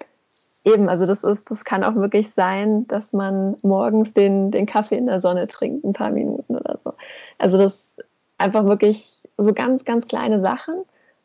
eben, 0.73 0.89
also 0.89 1.05
das 1.05 1.23
ist, 1.23 1.49
das 1.49 1.63
kann 1.65 1.83
auch 1.83 1.95
wirklich 1.95 2.31
sein, 2.31 2.87
dass 2.87 3.13
man 3.13 3.55
morgens 3.63 4.13
den, 4.13 4.51
den 4.51 4.65
Kaffee 4.65 4.97
in 4.97 5.07
der 5.07 5.21
Sonne 5.21 5.47
trinkt, 5.47 5.83
ein 5.83 5.93
paar 5.93 6.11
Minuten 6.11 6.55
oder 6.55 6.79
so. 6.83 6.93
Also 7.37 7.57
das 7.57 7.93
einfach 8.37 8.65
wirklich 8.65 9.19
so 9.37 9.53
ganz, 9.53 9.85
ganz 9.85 10.07
kleine 10.07 10.39
Sachen 10.39 10.75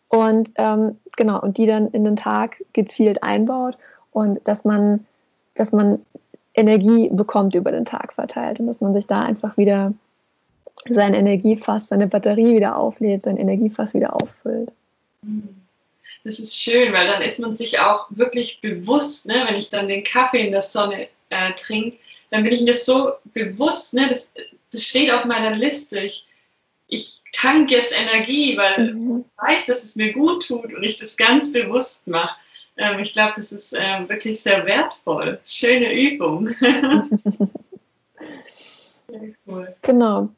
und 0.09 0.53
ähm, 0.57 0.97
genau, 1.17 1.41
und 1.41 1.59
die 1.59 1.67
dann 1.67 1.89
in 1.89 2.05
den 2.05 2.17
Tag 2.17 2.63
gezielt 2.73 3.23
einbaut 3.23 3.77
und 4.13 4.41
dass 4.45 4.65
man, 4.65 5.07
dass 5.55 5.73
man 5.73 6.05
Energie 6.55 7.11
bekommt 7.13 7.55
über 7.55 7.73
den 7.73 7.85
Tag 7.85 8.13
verteilt 8.13 8.61
und 8.61 8.67
dass 8.67 8.81
man 8.81 8.95
sich 8.95 9.07
da 9.07 9.23
einfach 9.23 9.57
wieder 9.57 9.93
sein 10.89 11.15
Energiefass, 11.15 11.87
seine 11.89 12.07
Batterie 12.07 12.55
wieder 12.55 12.77
auflädt, 12.77 13.23
sein 13.23 13.37
Energiefass 13.37 13.95
wieder 13.95 14.15
auffüllt. 14.15 14.71
Das 16.25 16.39
ist 16.39 16.59
schön, 16.59 16.93
weil 16.95 17.07
dann 17.07 17.21
ist 17.21 17.39
man 17.39 17.53
sich 17.53 17.79
auch 17.79 18.07
wirklich 18.09 18.61
bewusst, 18.63 19.27
ne, 19.27 19.45
wenn 19.47 19.57
ich 19.57 19.69
dann 19.69 19.89
den 19.89 20.03
Kaffee 20.03 20.47
in 20.47 20.53
der 20.53 20.63
Sonne 20.63 21.09
äh, 21.29 21.53
trinke, 21.53 21.99
dann 22.31 22.43
bin 22.43 22.53
ich 22.53 22.63
mir 22.63 22.75
so 22.75 23.13
bewusst, 23.35 23.93
ne, 23.93 24.09
das, 24.09 24.31
das 24.73 24.83
steht 24.83 25.13
auf 25.13 25.27
meiner 25.27 25.55
Liste. 25.55 26.01
Ich, 26.01 26.25
ich 26.89 27.21
tanke 27.33 27.75
jetzt 27.75 27.93
Energie, 27.93 28.57
weil 28.57 28.95
mhm. 28.95 29.25
ich 29.27 29.43
weiß, 29.43 29.67
dass 29.67 29.85
es 29.85 29.97
mir 29.97 30.15
gut 30.15 30.47
tut 30.47 30.73
und 30.73 30.83
ich 30.83 30.97
das 30.97 31.17
ganz 31.17 31.53
bewusst 31.53 32.07
mache. 32.07 32.37
Ähm, 32.77 32.99
ich 33.01 33.13
glaube, 33.13 33.35
das 33.37 33.53
ist 33.53 33.75
ähm, 33.79 34.09
wirklich 34.09 34.41
sehr 34.41 34.65
wertvoll. 34.65 35.39
Schöne 35.45 35.93
Übung. 35.93 36.49
cool. 39.47 39.77
Genau. 39.83 40.31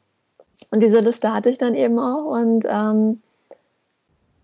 Und 0.69 0.81
diese 0.81 0.99
Liste 0.99 1.31
hatte 1.33 1.49
ich 1.49 1.57
dann 1.57 1.75
eben 1.75 1.97
auch 1.97 2.25
und 2.25 2.65
ähm, 2.67 3.21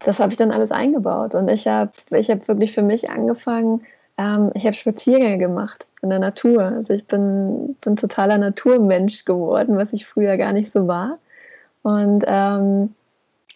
das 0.03 0.19
habe 0.19 0.31
ich 0.31 0.37
dann 0.37 0.51
alles 0.51 0.71
eingebaut. 0.71 1.35
Und 1.35 1.47
ich 1.49 1.67
habe 1.67 1.91
ich 2.11 2.29
hab 2.29 2.47
wirklich 2.47 2.73
für 2.73 2.81
mich 2.81 3.09
angefangen, 3.09 3.81
ähm, 4.17 4.51
ich 4.53 4.65
habe 4.65 4.75
Spaziergänge 4.75 5.37
gemacht 5.37 5.87
in 6.01 6.09
der 6.09 6.19
Natur. 6.19 6.63
Also 6.63 6.93
ich 6.93 7.05
bin, 7.05 7.75
bin 7.81 7.95
totaler 7.95 8.37
Naturmensch 8.37 9.25
geworden, 9.25 9.77
was 9.77 9.93
ich 9.93 10.05
früher 10.05 10.37
gar 10.37 10.53
nicht 10.53 10.71
so 10.71 10.87
war. 10.87 11.17
Und 11.81 12.23
ähm, 12.27 12.93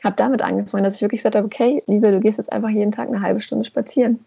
habe 0.04 0.16
damit 0.16 0.42
angefangen, 0.42 0.84
dass 0.84 0.96
ich 0.96 1.02
wirklich 1.02 1.22
gesagt 1.22 1.36
habe, 1.36 1.46
okay, 1.46 1.82
Liebe, 1.88 2.12
du 2.12 2.20
gehst 2.20 2.38
jetzt 2.38 2.52
einfach 2.52 2.70
jeden 2.70 2.92
Tag 2.92 3.08
eine 3.08 3.22
halbe 3.22 3.42
Stunde 3.42 3.66
spazieren. 3.66 4.26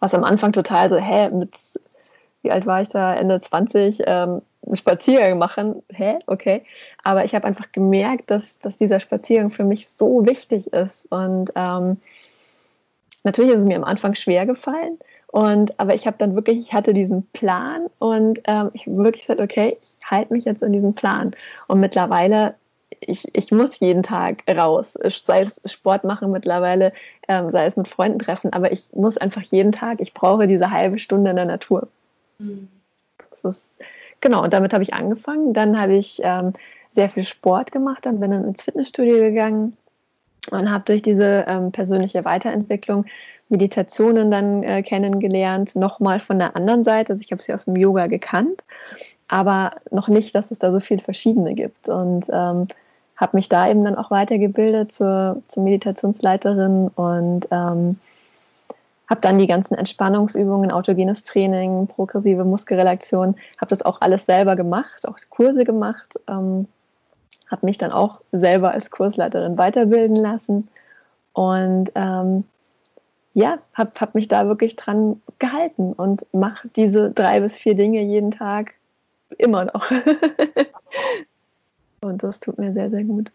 Was 0.00 0.14
am 0.14 0.24
Anfang 0.24 0.52
total 0.52 0.88
so, 0.88 0.96
hä, 0.96 1.30
mit, 1.30 1.50
wie 2.42 2.50
alt 2.50 2.66
war 2.66 2.82
ich 2.82 2.88
da, 2.88 3.14
Ende 3.14 3.40
20, 3.40 4.02
ähm, 4.06 4.42
Spaziergang 4.72 5.38
machen, 5.38 5.82
hä, 5.90 6.18
okay. 6.26 6.62
Aber 7.04 7.24
ich 7.24 7.34
habe 7.34 7.46
einfach 7.46 7.72
gemerkt, 7.72 8.30
dass, 8.30 8.58
dass 8.58 8.76
dieser 8.76 9.00
Spaziergang 9.00 9.50
für 9.50 9.64
mich 9.64 9.88
so 9.88 10.26
wichtig 10.26 10.72
ist. 10.72 11.10
Und 11.10 11.50
ähm, 11.54 11.98
natürlich 13.24 13.52
ist 13.52 13.60
es 13.60 13.66
mir 13.66 13.76
am 13.76 13.84
Anfang 13.84 14.14
schwer 14.14 14.46
gefallen. 14.46 14.98
Und, 15.30 15.78
aber 15.78 15.94
ich 15.94 16.06
habe 16.06 16.16
dann 16.18 16.34
wirklich, 16.34 16.58
ich 16.58 16.72
hatte 16.72 16.94
diesen 16.94 17.26
Plan 17.28 17.88
und 17.98 18.40
ähm, 18.44 18.70
ich 18.72 18.86
habe 18.86 18.96
wirklich 18.96 19.22
gesagt, 19.22 19.40
okay, 19.40 19.76
ich 19.82 19.96
halte 20.10 20.32
mich 20.32 20.46
jetzt 20.46 20.62
in 20.62 20.72
diesem 20.72 20.94
Plan. 20.94 21.32
Und 21.66 21.80
mittlerweile, 21.80 22.54
ich, 23.00 23.28
ich 23.34 23.52
muss 23.52 23.78
jeden 23.78 24.02
Tag 24.02 24.42
raus, 24.50 24.94
sei 25.04 25.42
es 25.42 25.60
Sport 25.70 26.04
machen 26.04 26.32
mittlerweile, 26.32 26.94
ähm, 27.28 27.50
sei 27.50 27.66
es 27.66 27.76
mit 27.76 27.88
Freunden 27.88 28.18
treffen, 28.18 28.54
aber 28.54 28.72
ich 28.72 28.88
muss 28.94 29.18
einfach 29.18 29.42
jeden 29.42 29.72
Tag, 29.72 30.00
ich 30.00 30.14
brauche 30.14 30.46
diese 30.46 30.70
halbe 30.70 30.98
Stunde 30.98 31.30
in 31.30 31.36
der 31.36 31.44
Natur. 31.44 31.88
Mhm. 32.38 32.68
Das 33.42 33.56
ist, 33.56 33.68
genau, 34.20 34.42
und 34.42 34.52
damit 34.52 34.72
habe 34.72 34.82
ich 34.82 34.94
angefangen. 34.94 35.54
Dann 35.54 35.78
habe 35.78 35.96
ich 35.96 36.20
ähm, 36.22 36.52
sehr 36.94 37.08
viel 37.08 37.24
Sport 37.24 37.72
gemacht, 37.72 38.06
dann 38.06 38.20
bin 38.20 38.30
dann 38.30 38.44
ins 38.44 38.62
Fitnessstudio 38.62 39.18
gegangen 39.18 39.76
und 40.50 40.70
habe 40.70 40.84
durch 40.84 41.02
diese 41.02 41.44
ähm, 41.46 41.72
persönliche 41.72 42.24
Weiterentwicklung 42.24 43.04
Meditationen 43.48 44.30
dann 44.30 44.62
äh, 44.62 44.82
kennengelernt, 44.82 45.74
nochmal 45.74 46.20
von 46.20 46.38
der 46.38 46.54
anderen 46.54 46.84
Seite. 46.84 47.12
Also 47.12 47.22
ich 47.22 47.32
habe 47.32 47.42
sie 47.42 47.54
aus 47.54 47.64
dem 47.64 47.76
Yoga 47.76 48.06
gekannt, 48.06 48.62
aber 49.26 49.72
noch 49.90 50.08
nicht, 50.08 50.34
dass 50.34 50.50
es 50.50 50.58
da 50.58 50.70
so 50.70 50.80
viele 50.80 51.00
verschiedene 51.00 51.54
gibt. 51.54 51.88
Und 51.88 52.26
ähm, 52.30 52.68
habe 53.16 53.36
mich 53.36 53.48
da 53.48 53.68
eben 53.68 53.84
dann 53.84 53.96
auch 53.96 54.10
weitergebildet 54.10 54.92
zur, 54.92 55.42
zur 55.48 55.62
Meditationsleiterin 55.64 56.88
und 56.88 57.48
ähm, 57.50 57.98
habe 59.08 59.20
dann 59.20 59.38
die 59.38 59.46
ganzen 59.46 59.74
Entspannungsübungen, 59.74 60.70
autogenes 60.70 61.24
Training, 61.24 61.86
progressive 61.86 62.44
Muskelrelaktion, 62.44 63.36
habe 63.58 63.70
das 63.70 63.82
auch 63.82 64.00
alles 64.00 64.26
selber 64.26 64.54
gemacht, 64.54 65.08
auch 65.08 65.18
Kurse 65.30 65.64
gemacht, 65.64 66.18
ähm, 66.28 66.68
habe 67.50 67.66
mich 67.66 67.78
dann 67.78 67.92
auch 67.92 68.20
selber 68.32 68.72
als 68.72 68.90
Kursleiterin 68.90 69.56
weiterbilden 69.56 70.16
lassen 70.16 70.68
und 71.32 71.90
ähm, 71.94 72.44
ja, 73.32 73.58
habe 73.72 73.92
hab 73.98 74.14
mich 74.14 74.28
da 74.28 74.46
wirklich 74.46 74.76
dran 74.76 75.22
gehalten 75.38 75.92
und 75.92 76.26
mache 76.34 76.68
diese 76.76 77.10
drei 77.10 77.40
bis 77.40 77.56
vier 77.56 77.74
Dinge 77.74 78.02
jeden 78.02 78.32
Tag 78.32 78.74
immer 79.38 79.66
noch. 79.66 79.90
und 82.00 82.22
das 82.22 82.40
tut 82.40 82.58
mir 82.58 82.72
sehr, 82.72 82.90
sehr 82.90 83.04
gut. 83.04 83.30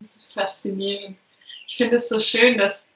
Das 0.00 0.24
ist 0.24 0.34
faszinierend. 0.34 1.16
Ich 1.66 1.76
finde 1.76 1.96
es 1.96 2.08
so 2.08 2.18
schön, 2.18 2.58
dass, 2.58 2.86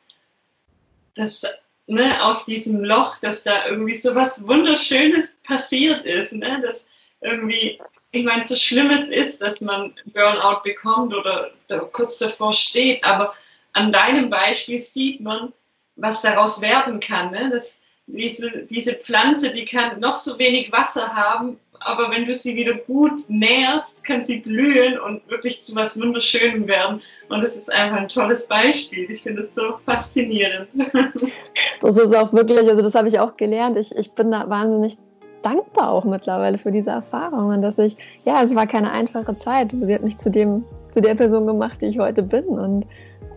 dass 1.15 1.45
ne, 1.91 2.23
aus 2.25 2.45
diesem 2.45 2.85
Loch, 2.85 3.19
dass 3.19 3.43
da 3.43 3.67
irgendwie 3.67 3.95
so 3.95 4.15
was 4.15 4.47
Wunderschönes 4.47 5.37
passiert 5.43 6.05
ist. 6.07 6.33
Ne? 6.33 6.63
Dass 6.65 6.87
irgendwie, 7.21 7.81
ich 8.13 8.25
meine, 8.25 8.47
so 8.47 8.57
schlimm 8.57 8.91
es 8.91 9.09
ist, 9.09 9.43
dass 9.43 9.61
man 9.61 9.95
Burnout 10.07 10.63
bekommt 10.63 11.15
oder 11.15 11.51
kurz 11.93 12.19
davor 12.19 12.53
steht, 12.53 13.05
aber 13.05 13.35
an 13.73 13.93
deinem 13.93 14.31
Beispiel 14.31 14.79
sieht 14.79 15.21
man, 15.21 15.53
was 15.97 16.23
daraus 16.23 16.61
werden 16.61 17.01
kann. 17.01 17.33
Ne? 17.33 17.51
Das, 17.53 17.79
diese, 18.07 18.67
diese 18.67 18.95
Pflanze, 18.95 19.51
die 19.51 19.65
kann 19.65 20.01
noch 20.01 20.15
so 20.15 20.39
wenig 20.39 20.73
Wasser 20.73 21.15
haben, 21.15 21.59
aber 21.81 22.11
wenn 22.11 22.27
du 22.27 22.35
sie 22.35 22.55
wieder 22.55 22.75
gut 22.75 23.29
nährst, 23.29 24.03
kann 24.05 24.25
sie 24.25 24.39
blühen 24.39 24.99
und 24.99 25.29
wirklich 25.31 25.63
zu 25.63 25.75
was 25.75 25.99
Wunderschönem 25.99 26.69
werden. 26.69 27.01
Und 27.29 27.43
das 27.43 27.57
ist 27.57 27.73
einfach 27.73 27.99
ein 27.99 28.09
tolles 28.09 28.47
Beispiel. 28.47 29.11
Ich 29.11 29.23
finde 29.23 29.43
es 29.43 29.55
so 29.55 29.79
faszinierend. 29.85 30.69
Das 31.81 31.97
ist 31.97 32.15
auch 32.15 32.33
wirklich, 32.35 32.59
also 32.59 32.83
das 32.83 32.95
habe 32.95 33.09
ich 33.09 33.19
auch 33.19 33.37
gelernt. 33.37 33.77
Ich, 33.79 33.95
ich 33.97 34.13
bin 34.13 34.31
da 34.31 34.49
wahnsinnig 34.51 34.99
dankbar 35.43 35.91
auch 35.91 36.05
mittlerweile 36.05 36.59
für 36.59 36.71
diese 36.71 36.91
Erfahrungen, 36.91 37.63
dass 37.63 37.79
ich, 37.79 37.97
ja, 38.25 38.43
es 38.43 38.55
war 38.55 38.67
keine 38.67 38.93
einfache 38.93 39.35
Zeit. 39.39 39.73
Sie 39.73 39.95
hat 39.95 40.03
mich 40.03 40.19
zu 40.19 40.31
dem, 40.31 40.65
zu 40.93 41.01
der 41.01 41.15
Person 41.15 41.47
gemacht, 41.47 41.81
die 41.81 41.87
ich 41.87 41.99
heute 41.99 42.23
bin. 42.23 42.45
Und 42.45 42.87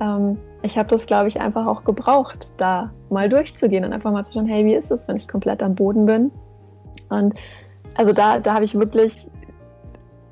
ähm, 0.02 0.38
ich 0.62 0.78
habe 0.78 0.90
das, 0.90 1.06
glaube 1.06 1.30
ich, 1.30 1.40
einfach 1.40 1.66
auch 1.66 1.86
gebraucht, 1.86 2.48
da 2.58 2.92
mal 3.10 3.30
durchzugehen 3.30 3.86
und 3.86 3.94
einfach 3.94 4.12
mal 4.12 4.24
zu 4.24 4.34
schauen, 4.34 4.48
hey, 4.48 4.66
wie 4.66 4.76
ist 4.76 4.92
es, 4.92 5.08
wenn 5.08 5.16
ich 5.16 5.28
komplett 5.28 5.64
am 5.64 5.76
Boden 5.76 6.06
bin? 6.06 6.32
Und 7.10 7.34
also 7.96 8.14
da, 8.14 8.40
da 8.40 8.54
habe 8.56 8.66
ich 8.66 8.78
wirklich 8.78 9.28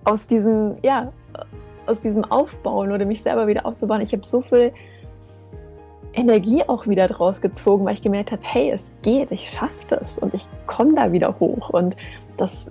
aus 0.03 0.27
diesem, 0.27 0.77
ja, 0.81 1.11
aus 1.87 1.99
diesem 1.99 2.23
Aufbauen 2.25 2.91
oder 2.91 3.05
mich 3.05 3.21
selber 3.21 3.47
wieder 3.47 3.65
aufzubauen, 3.65 4.01
ich 4.01 4.13
habe 4.13 4.25
so 4.25 4.41
viel 4.41 4.71
Energie 6.13 6.63
auch 6.67 6.87
wieder 6.87 7.07
draus 7.07 7.41
gezogen, 7.41 7.85
weil 7.85 7.93
ich 7.93 8.01
gemerkt 8.01 8.31
habe, 8.31 8.41
hey, 8.43 8.71
es 8.71 8.83
geht, 9.01 9.31
ich 9.31 9.49
schaffe 9.49 9.87
das 9.89 10.17
und 10.17 10.33
ich 10.33 10.47
komme 10.67 10.95
da 10.95 11.11
wieder 11.11 11.39
hoch. 11.39 11.69
Und 11.69 11.95
das 12.37 12.69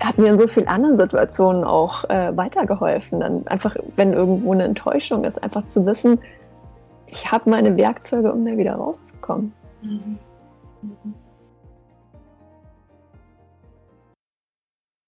hat 0.00 0.18
mir 0.18 0.28
in 0.28 0.38
so 0.38 0.48
vielen 0.48 0.68
anderen 0.68 0.98
Situationen 0.98 1.64
auch 1.64 2.04
äh, 2.08 2.36
weitergeholfen. 2.36 3.20
Dann 3.20 3.46
einfach, 3.46 3.76
wenn 3.96 4.12
irgendwo 4.12 4.52
eine 4.52 4.64
Enttäuschung 4.64 5.24
ist, 5.24 5.42
einfach 5.42 5.66
zu 5.68 5.84
wissen, 5.84 6.18
ich 7.06 7.30
habe 7.30 7.50
meine 7.50 7.76
Werkzeuge, 7.76 8.32
um 8.32 8.44
da 8.44 8.56
wieder 8.56 8.74
rauszukommen. 8.74 9.52
Mhm. 9.82 10.18
Mhm. 10.80 11.14